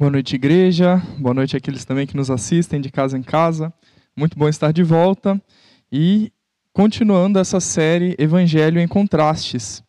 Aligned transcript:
Boa 0.00 0.12
noite, 0.12 0.36
igreja. 0.36 1.02
Boa 1.18 1.34
noite 1.34 1.56
àqueles 1.56 1.84
também 1.84 2.06
que 2.06 2.16
nos 2.16 2.30
assistem 2.30 2.80
de 2.80 2.88
casa 2.88 3.18
em 3.18 3.22
casa. 3.22 3.74
Muito 4.16 4.38
bom 4.38 4.48
estar 4.48 4.72
de 4.72 4.84
volta 4.84 5.42
e 5.90 6.32
continuando 6.72 7.36
essa 7.40 7.58
série 7.58 8.14
Evangelho 8.16 8.80
em 8.80 8.86
Contrastes. 8.86 9.82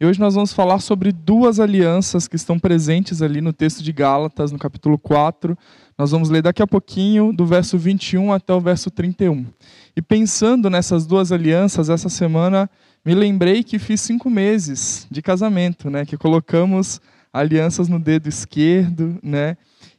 E 0.00 0.04
hoje 0.04 0.18
nós 0.18 0.34
vamos 0.34 0.52
falar 0.52 0.80
sobre 0.80 1.12
duas 1.12 1.60
alianças 1.60 2.26
que 2.26 2.34
estão 2.34 2.58
presentes 2.58 3.22
ali 3.22 3.40
no 3.40 3.52
texto 3.52 3.84
de 3.84 3.92
Gálatas, 3.92 4.50
no 4.50 4.58
capítulo 4.58 4.98
4. 4.98 5.56
Nós 5.96 6.10
vamos 6.10 6.28
ler 6.28 6.42
daqui 6.42 6.60
a 6.60 6.66
pouquinho, 6.66 7.32
do 7.32 7.46
verso 7.46 7.78
21 7.78 8.32
até 8.32 8.52
o 8.52 8.60
verso 8.60 8.90
31. 8.90 9.46
E 9.94 10.02
pensando 10.02 10.68
nessas 10.68 11.06
duas 11.06 11.30
alianças, 11.30 11.88
essa 11.88 12.08
semana 12.08 12.68
me 13.04 13.14
lembrei 13.14 13.62
que 13.62 13.78
fiz 13.78 14.00
cinco 14.00 14.28
meses 14.28 15.06
de 15.08 15.22
casamento, 15.22 15.88
né? 15.88 16.04
Que 16.04 16.16
colocamos 16.16 17.00
alianças 17.32 17.88
no 17.88 17.98
dedo 17.98 18.28
esquerdo, 18.28 19.18
né? 19.22 19.56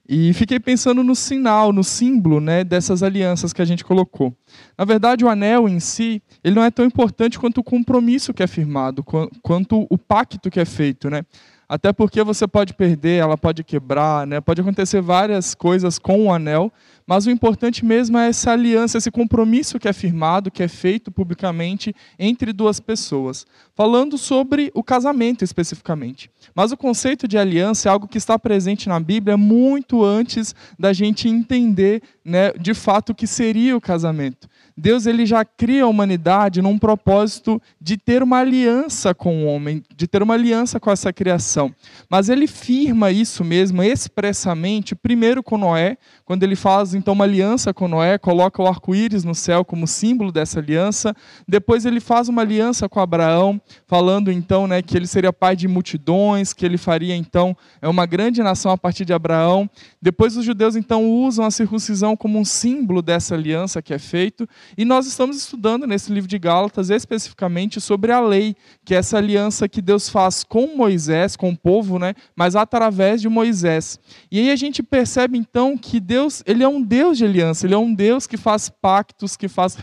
E 0.07 0.33
fiquei 0.33 0.59
pensando 0.59 1.01
no 1.01 1.15
sinal, 1.15 1.71
no 1.71 1.83
símbolo, 1.83 2.41
né, 2.41 2.63
dessas 2.65 3.01
alianças 3.01 3.53
que 3.53 3.61
a 3.61 3.65
gente 3.65 3.85
colocou. 3.85 4.35
Na 4.77 4.83
verdade, 4.83 5.23
o 5.23 5.29
anel 5.29 5.67
em 5.69 5.79
si, 5.79 6.21
ele 6.43 6.55
não 6.55 6.63
é 6.63 6.69
tão 6.69 6.85
importante 6.85 7.39
quanto 7.39 7.59
o 7.59 7.63
compromisso 7.63 8.33
que 8.33 8.43
é 8.43 8.47
firmado, 8.47 9.01
quanto 9.41 9.87
o 9.89 9.97
pacto 9.97 10.51
que 10.51 10.59
é 10.59 10.65
feito, 10.65 11.09
né? 11.09 11.23
Até 11.67 11.93
porque 11.93 12.23
você 12.23 12.47
pode 12.47 12.73
perder, 12.73 13.21
ela 13.21 13.37
pode 13.37 13.63
quebrar, 13.63 14.27
né? 14.27 14.41
Pode 14.41 14.61
acontecer 14.61 15.01
várias 15.01 15.55
coisas 15.55 15.97
com 15.97 16.25
o 16.25 16.33
anel, 16.33 16.71
mas 17.05 17.25
o 17.25 17.31
importante 17.31 17.83
mesmo 17.83 18.17
é 18.17 18.29
essa 18.29 18.51
aliança, 18.51 18.97
esse 18.97 19.11
compromisso 19.11 19.79
que 19.79 19.87
é 19.87 19.93
firmado, 19.93 20.51
que 20.51 20.63
é 20.63 20.67
feito 20.67 21.11
publicamente 21.11 21.93
entre 22.17 22.53
duas 22.53 22.79
pessoas. 22.79 23.45
Falando 23.75 24.17
sobre 24.17 24.71
o 24.73 24.83
casamento 24.83 25.43
especificamente. 25.43 26.29
Mas 26.55 26.71
o 26.71 26.77
conceito 26.77 27.27
de 27.27 27.37
aliança 27.37 27.89
é 27.89 27.91
algo 27.91 28.07
que 28.07 28.17
está 28.17 28.37
presente 28.37 28.87
na 28.87 28.99
Bíblia 28.99 29.35
muito 29.35 30.03
antes 30.03 30.55
da 30.77 30.93
gente 30.93 31.27
entender 31.27 32.01
né, 32.23 32.51
de 32.53 32.73
fato 32.73 33.11
o 33.11 33.15
que 33.15 33.27
seria 33.27 33.75
o 33.75 33.81
casamento. 33.81 34.47
Deus 34.75 35.05
ele 35.05 35.25
já 35.25 35.45
cria 35.45 35.83
a 35.83 35.87
humanidade 35.87 36.61
num 36.61 36.77
propósito 36.77 37.61
de 37.79 37.97
ter 37.97 38.23
uma 38.23 38.39
aliança 38.39 39.13
com 39.13 39.43
o 39.43 39.45
homem, 39.45 39.83
de 39.95 40.07
ter 40.07 40.23
uma 40.23 40.33
aliança 40.33 40.79
com 40.79 40.89
essa 40.89 41.13
criação. 41.13 41.73
Mas 42.09 42.29
ele 42.29 42.47
firma 42.47 43.11
isso 43.11 43.43
mesmo 43.43 43.83
expressamente, 43.83 44.95
primeiro 44.95 45.43
com 45.43 45.57
Noé, 45.57 45.97
quando 46.25 46.43
ele 46.43 46.55
faz 46.55 46.93
então 46.93 47.13
uma 47.13 47.25
aliança 47.25 47.73
com 47.73 47.87
Noé, 47.87 48.17
coloca 48.17 48.61
o 48.61 48.67
arco-íris 48.67 49.23
no 49.23 49.35
céu 49.35 49.63
como 49.63 49.85
símbolo 49.85 50.31
dessa 50.31 50.59
aliança. 50.59 51.15
Depois 51.47 51.85
ele 51.85 51.99
faz 51.99 52.27
uma 52.27 52.41
aliança 52.41 52.89
com 52.89 52.99
Abraão, 52.99 53.61
falando 53.85 54.31
então 54.31 54.67
né, 54.67 54.81
que 54.81 54.97
ele 54.97 55.07
seria 55.07 55.31
pai 55.31 55.55
de 55.55 55.67
multidões, 55.67 56.53
que 56.53 56.65
ele 56.65 56.77
faria 56.77 57.15
então 57.15 57.55
é 57.81 57.87
uma 57.87 58.05
grande 58.05 58.41
nação 58.41 58.71
a 58.71 58.77
partir 58.77 59.05
de 59.05 59.13
Abraão. 59.13 59.69
Depois 60.01 60.35
os 60.37 60.45
judeus 60.45 60.75
então 60.75 61.09
usam 61.09 61.45
a 61.45 61.51
circuncisão 61.51 62.15
como 62.15 62.39
um 62.39 62.45
símbolo 62.45 63.01
dessa 63.01 63.35
aliança 63.35 63.81
que 63.81 63.93
é 63.93 63.99
feito. 63.99 64.47
E 64.77 64.85
nós 64.85 65.05
estamos 65.05 65.37
estudando 65.37 65.85
nesse 65.85 66.11
livro 66.11 66.27
de 66.27 66.39
Gálatas 66.39 66.89
especificamente 66.89 67.79
sobre 67.81 68.11
a 68.11 68.19
lei, 68.19 68.55
que 68.83 68.93
é 68.93 68.97
essa 68.97 69.17
aliança 69.17 69.67
que 69.67 69.81
Deus 69.81 70.09
faz 70.09 70.43
com 70.43 70.75
Moisés, 70.75 71.35
com 71.35 71.49
o 71.49 71.57
povo, 71.57 71.99
né, 71.99 72.13
mas 72.35 72.55
através 72.55 73.21
de 73.21 73.29
Moisés. 73.29 73.99
E 74.31 74.39
aí 74.39 74.51
a 74.51 74.55
gente 74.55 74.81
percebe 74.81 75.37
então 75.37 75.77
que 75.77 75.99
Deus, 75.99 76.43
ele 76.45 76.63
é 76.63 76.67
um 76.67 76.81
Deus 76.81 77.17
de 77.17 77.25
aliança, 77.25 77.65
ele 77.65 77.73
é 77.73 77.77
um 77.77 77.93
Deus 77.93 78.27
que 78.27 78.37
faz 78.37 78.69
pactos, 78.69 79.35
que 79.35 79.47
faz 79.47 79.77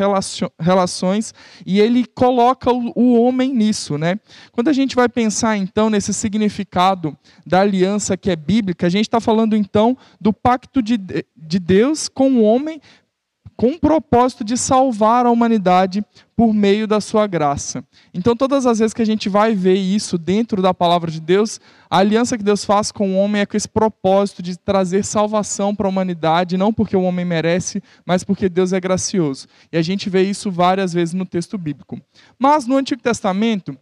relações 0.59 1.35
e 1.65 1.81
ele 1.81 2.07
coloca 2.07 2.71
o, 2.73 3.21
homem 3.21 3.53
nisso, 3.53 3.99
né? 3.99 4.19
Quando 4.53 4.69
a 4.69 4.73
gente 4.73 4.97
vai 4.97 5.09
pensar 5.09 5.57
então 5.57 5.91
nesse 5.91 6.15
significado 6.15 7.17
da 7.47 7.61
aliança 7.61 8.17
que 8.17 8.31
é 8.31 8.37
bíblica, 8.37 8.87
a 8.87 8.91
gente 8.91 9.07
está 9.07 9.21
falando 9.21 9.57
então 9.57 9.97
do 10.21 10.33
pacto 10.33 10.83
de, 10.83 10.99
de 11.37 11.59
Deus 11.59 12.09
com 12.09 12.33
o 12.33 12.43
homem 12.43 12.81
com 13.61 13.73
o 13.73 13.79
propósito 13.79 14.43
de 14.43 14.57
salvar 14.57 15.27
a 15.27 15.31
humanidade 15.31 16.03
por 16.35 16.55
meio 16.55 16.87
da 16.87 16.99
sua 16.99 17.27
graça. 17.27 17.85
Então, 18.15 18.35
todas 18.35 18.65
as 18.65 18.79
vezes 18.79 18.95
que 18.95 19.03
a 19.03 19.05
gente 19.07 19.29
vai 19.29 19.55
ver 19.55 19.75
isso 19.75 20.17
dentro 20.17 20.63
da 20.63 20.73
palavra 20.73 21.11
de 21.11 21.21
Deus, 21.21 21.61
a 21.91 21.99
aliança 21.99 22.39
que 22.39 22.43
Deus 22.43 22.65
faz 22.65 22.91
com 22.91 23.11
o 23.13 23.17
homem 23.19 23.43
é 23.43 23.45
com 23.45 23.59
esse 23.59 23.69
propósito 23.69 24.43
de 24.43 24.59
trazer 24.59 25.05
salvação 25.05 25.75
para 25.75 25.87
a 25.87 25.91
humanidade, 25.91 26.57
não 26.57 26.73
porque 26.73 26.97
o 26.97 27.03
homem 27.03 27.27
merece, 27.27 27.83
mas 28.07 28.25
porque 28.25 28.49
Deus 28.49 28.73
é 28.73 28.81
gracioso. 28.81 29.47
E 29.71 29.77
a 29.77 29.83
gente 29.83 30.09
vê 30.09 30.23
isso 30.23 30.51
várias 30.51 30.95
vezes 30.95 31.13
no 31.13 31.27
texto 31.27 31.59
bíblico. 31.59 32.01
Mas 32.39 32.67
no 32.67 32.79
Antigo 32.79 33.03
Testamento, 33.03 33.77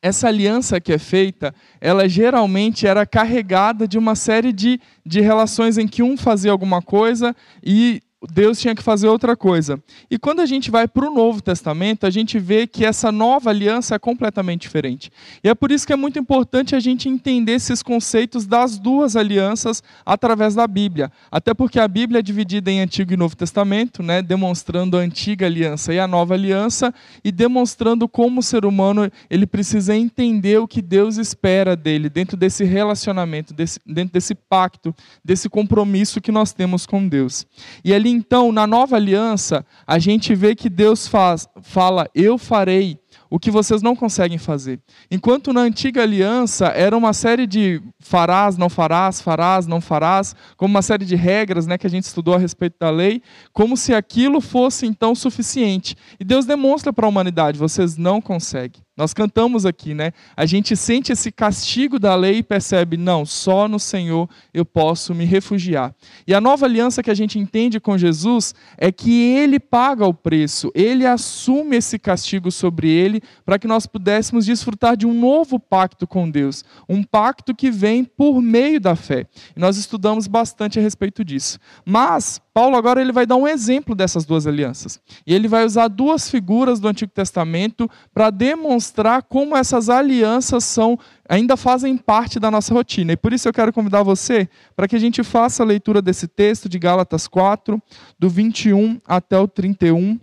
essa 0.00 0.28
aliança 0.28 0.80
que 0.80 0.92
é 0.92 0.98
feita, 0.98 1.52
ela 1.80 2.08
geralmente 2.08 2.86
era 2.86 3.04
carregada 3.04 3.88
de 3.88 3.98
uma 3.98 4.14
série 4.14 4.52
de, 4.52 4.80
de 5.04 5.20
relações 5.20 5.76
em 5.76 5.88
que 5.88 6.04
um 6.04 6.16
fazia 6.16 6.52
alguma 6.52 6.80
coisa 6.80 7.34
e 7.64 8.00
Deus 8.32 8.58
tinha 8.58 8.74
que 8.74 8.82
fazer 8.82 9.06
outra 9.06 9.36
coisa. 9.36 9.80
E 10.10 10.18
quando 10.18 10.40
a 10.40 10.46
gente 10.46 10.72
vai 10.72 10.88
para 10.88 11.08
o 11.08 11.14
Novo 11.14 11.40
Testamento, 11.40 12.04
a 12.04 12.10
gente 12.10 12.36
vê 12.36 12.66
que 12.66 12.84
essa 12.84 13.12
nova 13.12 13.50
aliança 13.50 13.94
é 13.94 13.98
completamente 13.98 14.62
diferente. 14.62 15.10
E 15.42 15.48
é 15.48 15.54
por 15.54 15.70
isso 15.70 15.86
que 15.86 15.92
é 15.92 15.96
muito 15.96 16.18
importante 16.18 16.74
a 16.74 16.80
gente 16.80 17.08
entender 17.08 17.52
esses 17.52 17.80
conceitos 17.80 18.44
das 18.44 18.76
duas 18.76 19.14
alianças 19.14 19.84
através 20.04 20.56
da 20.56 20.66
Bíblia. 20.66 21.12
Até 21.30 21.54
porque 21.54 21.78
a 21.78 21.86
Bíblia 21.86 22.18
é 22.18 22.22
dividida 22.22 22.72
em 22.72 22.80
Antigo 22.80 23.12
e 23.12 23.16
Novo 23.16 23.36
Testamento, 23.36 24.02
né, 24.02 24.20
demonstrando 24.20 24.96
a 24.96 25.00
antiga 25.00 25.46
aliança 25.46 25.94
e 25.94 26.00
a 26.00 26.08
nova 26.08 26.34
aliança, 26.34 26.92
e 27.22 27.30
demonstrando 27.30 28.08
como 28.08 28.40
o 28.40 28.42
ser 28.42 28.64
humano 28.64 29.08
ele 29.30 29.46
precisa 29.46 29.94
entender 29.94 30.58
o 30.58 30.66
que 30.66 30.82
Deus 30.82 31.18
espera 31.18 31.76
dele, 31.76 32.08
dentro 32.08 32.36
desse 32.36 32.64
relacionamento, 32.64 33.54
desse, 33.54 33.78
dentro 33.86 34.14
desse 34.14 34.34
pacto, 34.34 34.92
desse 35.24 35.48
compromisso 35.48 36.20
que 36.20 36.32
nós 36.32 36.52
temos 36.52 36.84
com 36.84 37.06
Deus. 37.06 37.46
E 37.84 37.94
ali 37.94 38.07
então, 38.08 38.52
na 38.52 38.66
nova 38.66 38.96
aliança, 38.96 39.64
a 39.86 39.98
gente 39.98 40.34
vê 40.34 40.54
que 40.54 40.68
Deus 40.68 41.06
faz, 41.06 41.48
fala: 41.62 42.08
Eu 42.14 42.38
farei 42.38 42.98
o 43.30 43.38
que 43.38 43.50
vocês 43.50 43.82
não 43.82 43.94
conseguem 43.94 44.38
fazer. 44.38 44.80
Enquanto 45.10 45.52
na 45.52 45.60
antiga 45.60 46.02
aliança 46.02 46.66
era 46.68 46.96
uma 46.96 47.12
série 47.12 47.46
de 47.46 47.82
farás, 48.00 48.56
não 48.56 48.68
farás, 48.68 49.20
farás, 49.20 49.66
não 49.66 49.80
farás, 49.80 50.34
como 50.56 50.72
uma 50.74 50.82
série 50.82 51.04
de 51.04 51.14
regras 51.14 51.66
né, 51.66 51.76
que 51.76 51.86
a 51.86 51.90
gente 51.90 52.04
estudou 52.04 52.34
a 52.34 52.38
respeito 52.38 52.76
da 52.80 52.90
lei, 52.90 53.22
como 53.52 53.76
se 53.76 53.94
aquilo 53.94 54.40
fosse 54.40 54.86
então 54.86 55.14
suficiente. 55.14 55.94
E 56.18 56.24
Deus 56.24 56.46
demonstra 56.46 56.92
para 56.92 57.06
a 57.06 57.08
humanidade: 57.08 57.58
vocês 57.58 57.96
não 57.96 58.20
conseguem. 58.20 58.87
Nós 58.98 59.14
cantamos 59.14 59.64
aqui, 59.64 59.94
né? 59.94 60.12
A 60.36 60.44
gente 60.44 60.74
sente 60.74 61.12
esse 61.12 61.30
castigo 61.30 62.00
da 62.00 62.16
lei 62.16 62.38
e 62.38 62.42
percebe, 62.42 62.96
não, 62.96 63.24
só 63.24 63.68
no 63.68 63.78
Senhor 63.78 64.28
eu 64.52 64.64
posso 64.64 65.14
me 65.14 65.24
refugiar. 65.24 65.94
E 66.26 66.34
a 66.34 66.40
nova 66.40 66.66
aliança 66.66 67.00
que 67.00 67.10
a 67.10 67.14
gente 67.14 67.38
entende 67.38 67.78
com 67.78 67.96
Jesus 67.96 68.56
é 68.76 68.90
que 68.90 69.12
ele 69.12 69.60
paga 69.60 70.04
o 70.04 70.12
preço, 70.12 70.72
ele 70.74 71.06
assume 71.06 71.76
esse 71.76 71.96
castigo 71.96 72.50
sobre 72.50 72.90
ele 72.90 73.22
para 73.44 73.56
que 73.56 73.68
nós 73.68 73.86
pudéssemos 73.86 74.44
desfrutar 74.44 74.96
de 74.96 75.06
um 75.06 75.14
novo 75.14 75.60
pacto 75.60 76.04
com 76.04 76.28
Deus, 76.28 76.64
um 76.88 77.04
pacto 77.04 77.54
que 77.54 77.70
vem 77.70 78.02
por 78.02 78.42
meio 78.42 78.80
da 78.80 78.96
fé. 78.96 79.26
E 79.56 79.60
nós 79.60 79.76
estudamos 79.76 80.26
bastante 80.26 80.76
a 80.76 80.82
respeito 80.82 81.24
disso. 81.24 81.60
Mas 81.84 82.40
Paulo 82.58 82.76
agora 82.76 83.00
ele 83.00 83.12
vai 83.12 83.24
dar 83.24 83.36
um 83.36 83.46
exemplo 83.46 83.94
dessas 83.94 84.24
duas 84.24 84.44
alianças. 84.44 85.00
E 85.24 85.32
ele 85.32 85.46
vai 85.46 85.64
usar 85.64 85.86
duas 85.86 86.28
figuras 86.28 86.80
do 86.80 86.88
Antigo 86.88 87.12
Testamento 87.12 87.88
para 88.12 88.30
demonstrar 88.30 89.22
como 89.22 89.56
essas 89.56 89.88
alianças 89.88 90.64
são 90.64 90.98
ainda 91.28 91.56
fazem 91.56 91.96
parte 91.96 92.40
da 92.40 92.50
nossa 92.50 92.74
rotina. 92.74 93.12
E 93.12 93.16
por 93.16 93.32
isso 93.32 93.46
eu 93.46 93.52
quero 93.52 93.72
convidar 93.72 94.02
você 94.02 94.48
para 94.74 94.88
que 94.88 94.96
a 94.96 94.98
gente 94.98 95.22
faça 95.22 95.62
a 95.62 95.66
leitura 95.66 96.02
desse 96.02 96.26
texto 96.26 96.68
de 96.68 96.80
Gálatas 96.80 97.28
4, 97.28 97.80
do 98.18 98.28
21 98.28 99.00
até 99.06 99.38
o 99.38 99.46
31. 99.46 100.18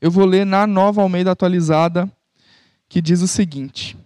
Eu 0.00 0.10
vou 0.10 0.24
ler 0.24 0.44
na 0.44 0.66
Nova 0.66 1.00
Almeida 1.00 1.30
atualizada, 1.30 2.10
que 2.88 3.00
diz 3.00 3.22
o 3.22 3.28
seguinte: 3.28 3.96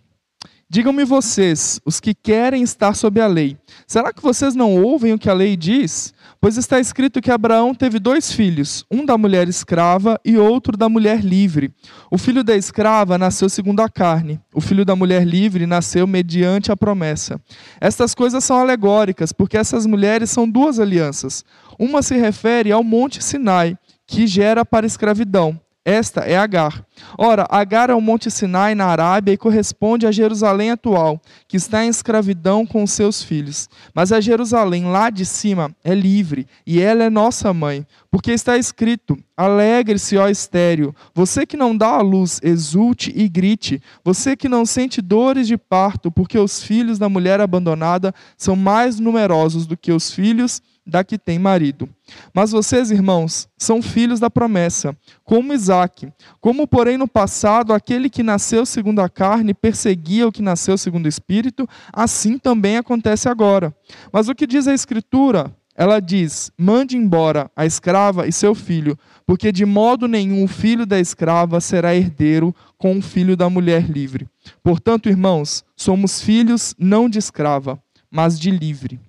Digam-me 0.73 1.05
vocês, 1.05 1.81
os 1.85 1.99
que 1.99 2.15
querem 2.15 2.63
estar 2.63 2.95
sob 2.95 3.21
a 3.21 3.27
lei, 3.27 3.59
será 3.89 4.13
que 4.13 4.23
vocês 4.23 4.55
não 4.55 4.81
ouvem 4.81 5.13
o 5.13 5.19
que 5.19 5.29
a 5.29 5.35
lei 5.35 5.57
diz? 5.57 6.15
Pois 6.41 6.57
está 6.57 6.79
escrito 6.79 7.21
que 7.21 7.33
Abraão 7.33 7.75
teve 7.75 7.99
dois 7.99 8.31
filhos, 8.31 8.87
um 8.89 9.05
da 9.05 9.19
mulher 9.19 9.49
escrava 9.49 10.21
e 10.25 10.39
outro 10.39 10.77
da 10.77 10.89
mulher 10.89 11.25
livre. 11.25 11.73
O 12.09 12.17
filho 12.17 12.45
da 12.45 12.55
escrava 12.55 13.19
nasceu 13.19 13.49
segundo 13.49 13.81
a 13.81 13.89
carne, 13.89 14.41
o 14.55 14.61
filho 14.61 14.85
da 14.85 14.95
mulher 14.95 15.27
livre 15.27 15.67
nasceu 15.67 16.07
mediante 16.07 16.71
a 16.71 16.77
promessa. 16.77 17.41
Estas 17.81 18.15
coisas 18.15 18.45
são 18.45 18.57
alegóricas, 18.57 19.33
porque 19.33 19.59
essas 19.59 19.87
mulheres 19.87 20.31
são 20.31 20.49
duas 20.49 20.79
alianças. 20.79 21.45
Uma 21.81 22.01
se 22.01 22.17
refere 22.17 22.71
ao 22.71 22.85
Monte 22.85 23.25
Sinai, 23.25 23.77
que 24.07 24.25
gera 24.25 24.65
para 24.65 24.87
a 24.87 24.89
escravidão. 24.89 25.61
Esta 25.83 26.21
é 26.21 26.37
Agar. 26.37 26.85
Ora, 27.17 27.47
Agar 27.49 27.89
é 27.89 27.95
o 27.95 28.03
Monte 28.03 28.31
Sinai 28.31 28.75
na 28.75 28.85
Arábia 28.85 29.33
e 29.33 29.39
corresponde 29.39 30.07
a 30.07 30.13
Jerusalém 30.13 30.71
atual, 30.71 31.19
que 31.49 31.57
está 31.57 31.83
em 31.83 31.89
escravidão 31.89 32.67
com 32.67 32.87
seus 32.87 33.23
filhos. 33.23 33.67
Mas 33.95 34.13
a 34.13 34.21
Jerusalém 34.21 34.85
lá 34.85 35.09
de 35.09 35.25
cima 35.25 35.75
é 35.83 35.95
livre, 35.95 36.47
e 36.67 36.83
ela 36.83 37.05
é 37.05 37.09
nossa 37.09 37.55
mãe, 37.55 37.87
porque 38.11 38.31
está 38.31 38.59
escrito: 38.59 39.17
Alegre-se, 39.35 40.19
ó 40.19 40.29
estéreo, 40.29 40.95
você 41.15 41.47
que 41.47 41.57
não 41.57 41.75
dá 41.75 41.89
a 41.89 42.03
luz, 42.03 42.41
exulte 42.43 43.11
e 43.17 43.27
grite, 43.27 43.83
você 44.05 44.37
que 44.37 44.51
não 44.51 44.67
sente 44.67 45.01
dores 45.01 45.49
de 45.49 45.57
parto, 45.57 46.11
porque 46.11 46.39
os 46.39 46.63
filhos 46.63 46.99
da 46.99 47.09
mulher 47.09 47.41
abandonada 47.41 48.15
são 48.37 48.55
mais 48.55 49.01
numerosos 49.01 49.67
do 49.67 49.79
que 49.79 49.93
os 49.93 50.13
filhos 50.13 50.61
da 50.91 51.03
que 51.03 51.17
tem 51.17 51.39
marido. 51.39 51.89
Mas 52.35 52.51
vocês, 52.51 52.91
irmãos, 52.91 53.49
são 53.57 53.81
filhos 53.81 54.21
da 54.21 54.29
promessa, 54.29 54.95
como 55.25 55.53
Isaac. 55.53 56.13
Como, 56.41 56.67
porém, 56.67 56.99
no 56.99 57.09
passado, 57.09 57.73
aquele 57.73 58.11
que 58.11 58.23
nasceu 58.23 58.67
segundo 58.67 59.01
a 59.01 59.09
carne 59.09 59.55
perseguia 59.55 60.27
o 60.27 60.33
que 60.33 60.43
nasceu 60.43 60.77
segundo 60.77 61.07
o 61.07 61.09
espírito, 61.09 61.69
assim 61.93 62.37
também 62.37 62.77
acontece 62.77 63.29
agora. 63.29 63.75
Mas 64.13 64.29
o 64.29 64.35
que 64.35 64.47
diz 64.47 64.67
a 64.67 64.75
Escritura? 64.75 65.51
Ela 65.81 65.99
diz: 65.99 66.53
mande 66.59 66.97
embora 66.97 67.51
a 67.57 67.65
escrava 67.65 68.27
e 68.27 68.33
seu 68.33 68.55
filho, 68.55 68.99
porque 69.25 69.51
de 69.51 69.65
modo 69.65 70.07
nenhum 70.07 70.45
o 70.45 70.49
filho 70.49 70.85
da 70.85 71.01
escrava 71.01 71.59
será 71.59 71.95
herdeiro 71.95 72.55
com 72.77 72.99
o 72.99 73.03
filho 73.03 73.35
da 73.35 73.49
mulher 73.49 73.89
livre. 73.89 74.29
Portanto, 74.63 75.09
irmãos, 75.09 75.65
somos 75.75 76.21
filhos 76.21 76.75
não 76.79 77.09
de 77.09 77.19
escrava, 77.19 77.83
mas 78.11 78.39
de 78.39 78.51
livre. 78.51 79.01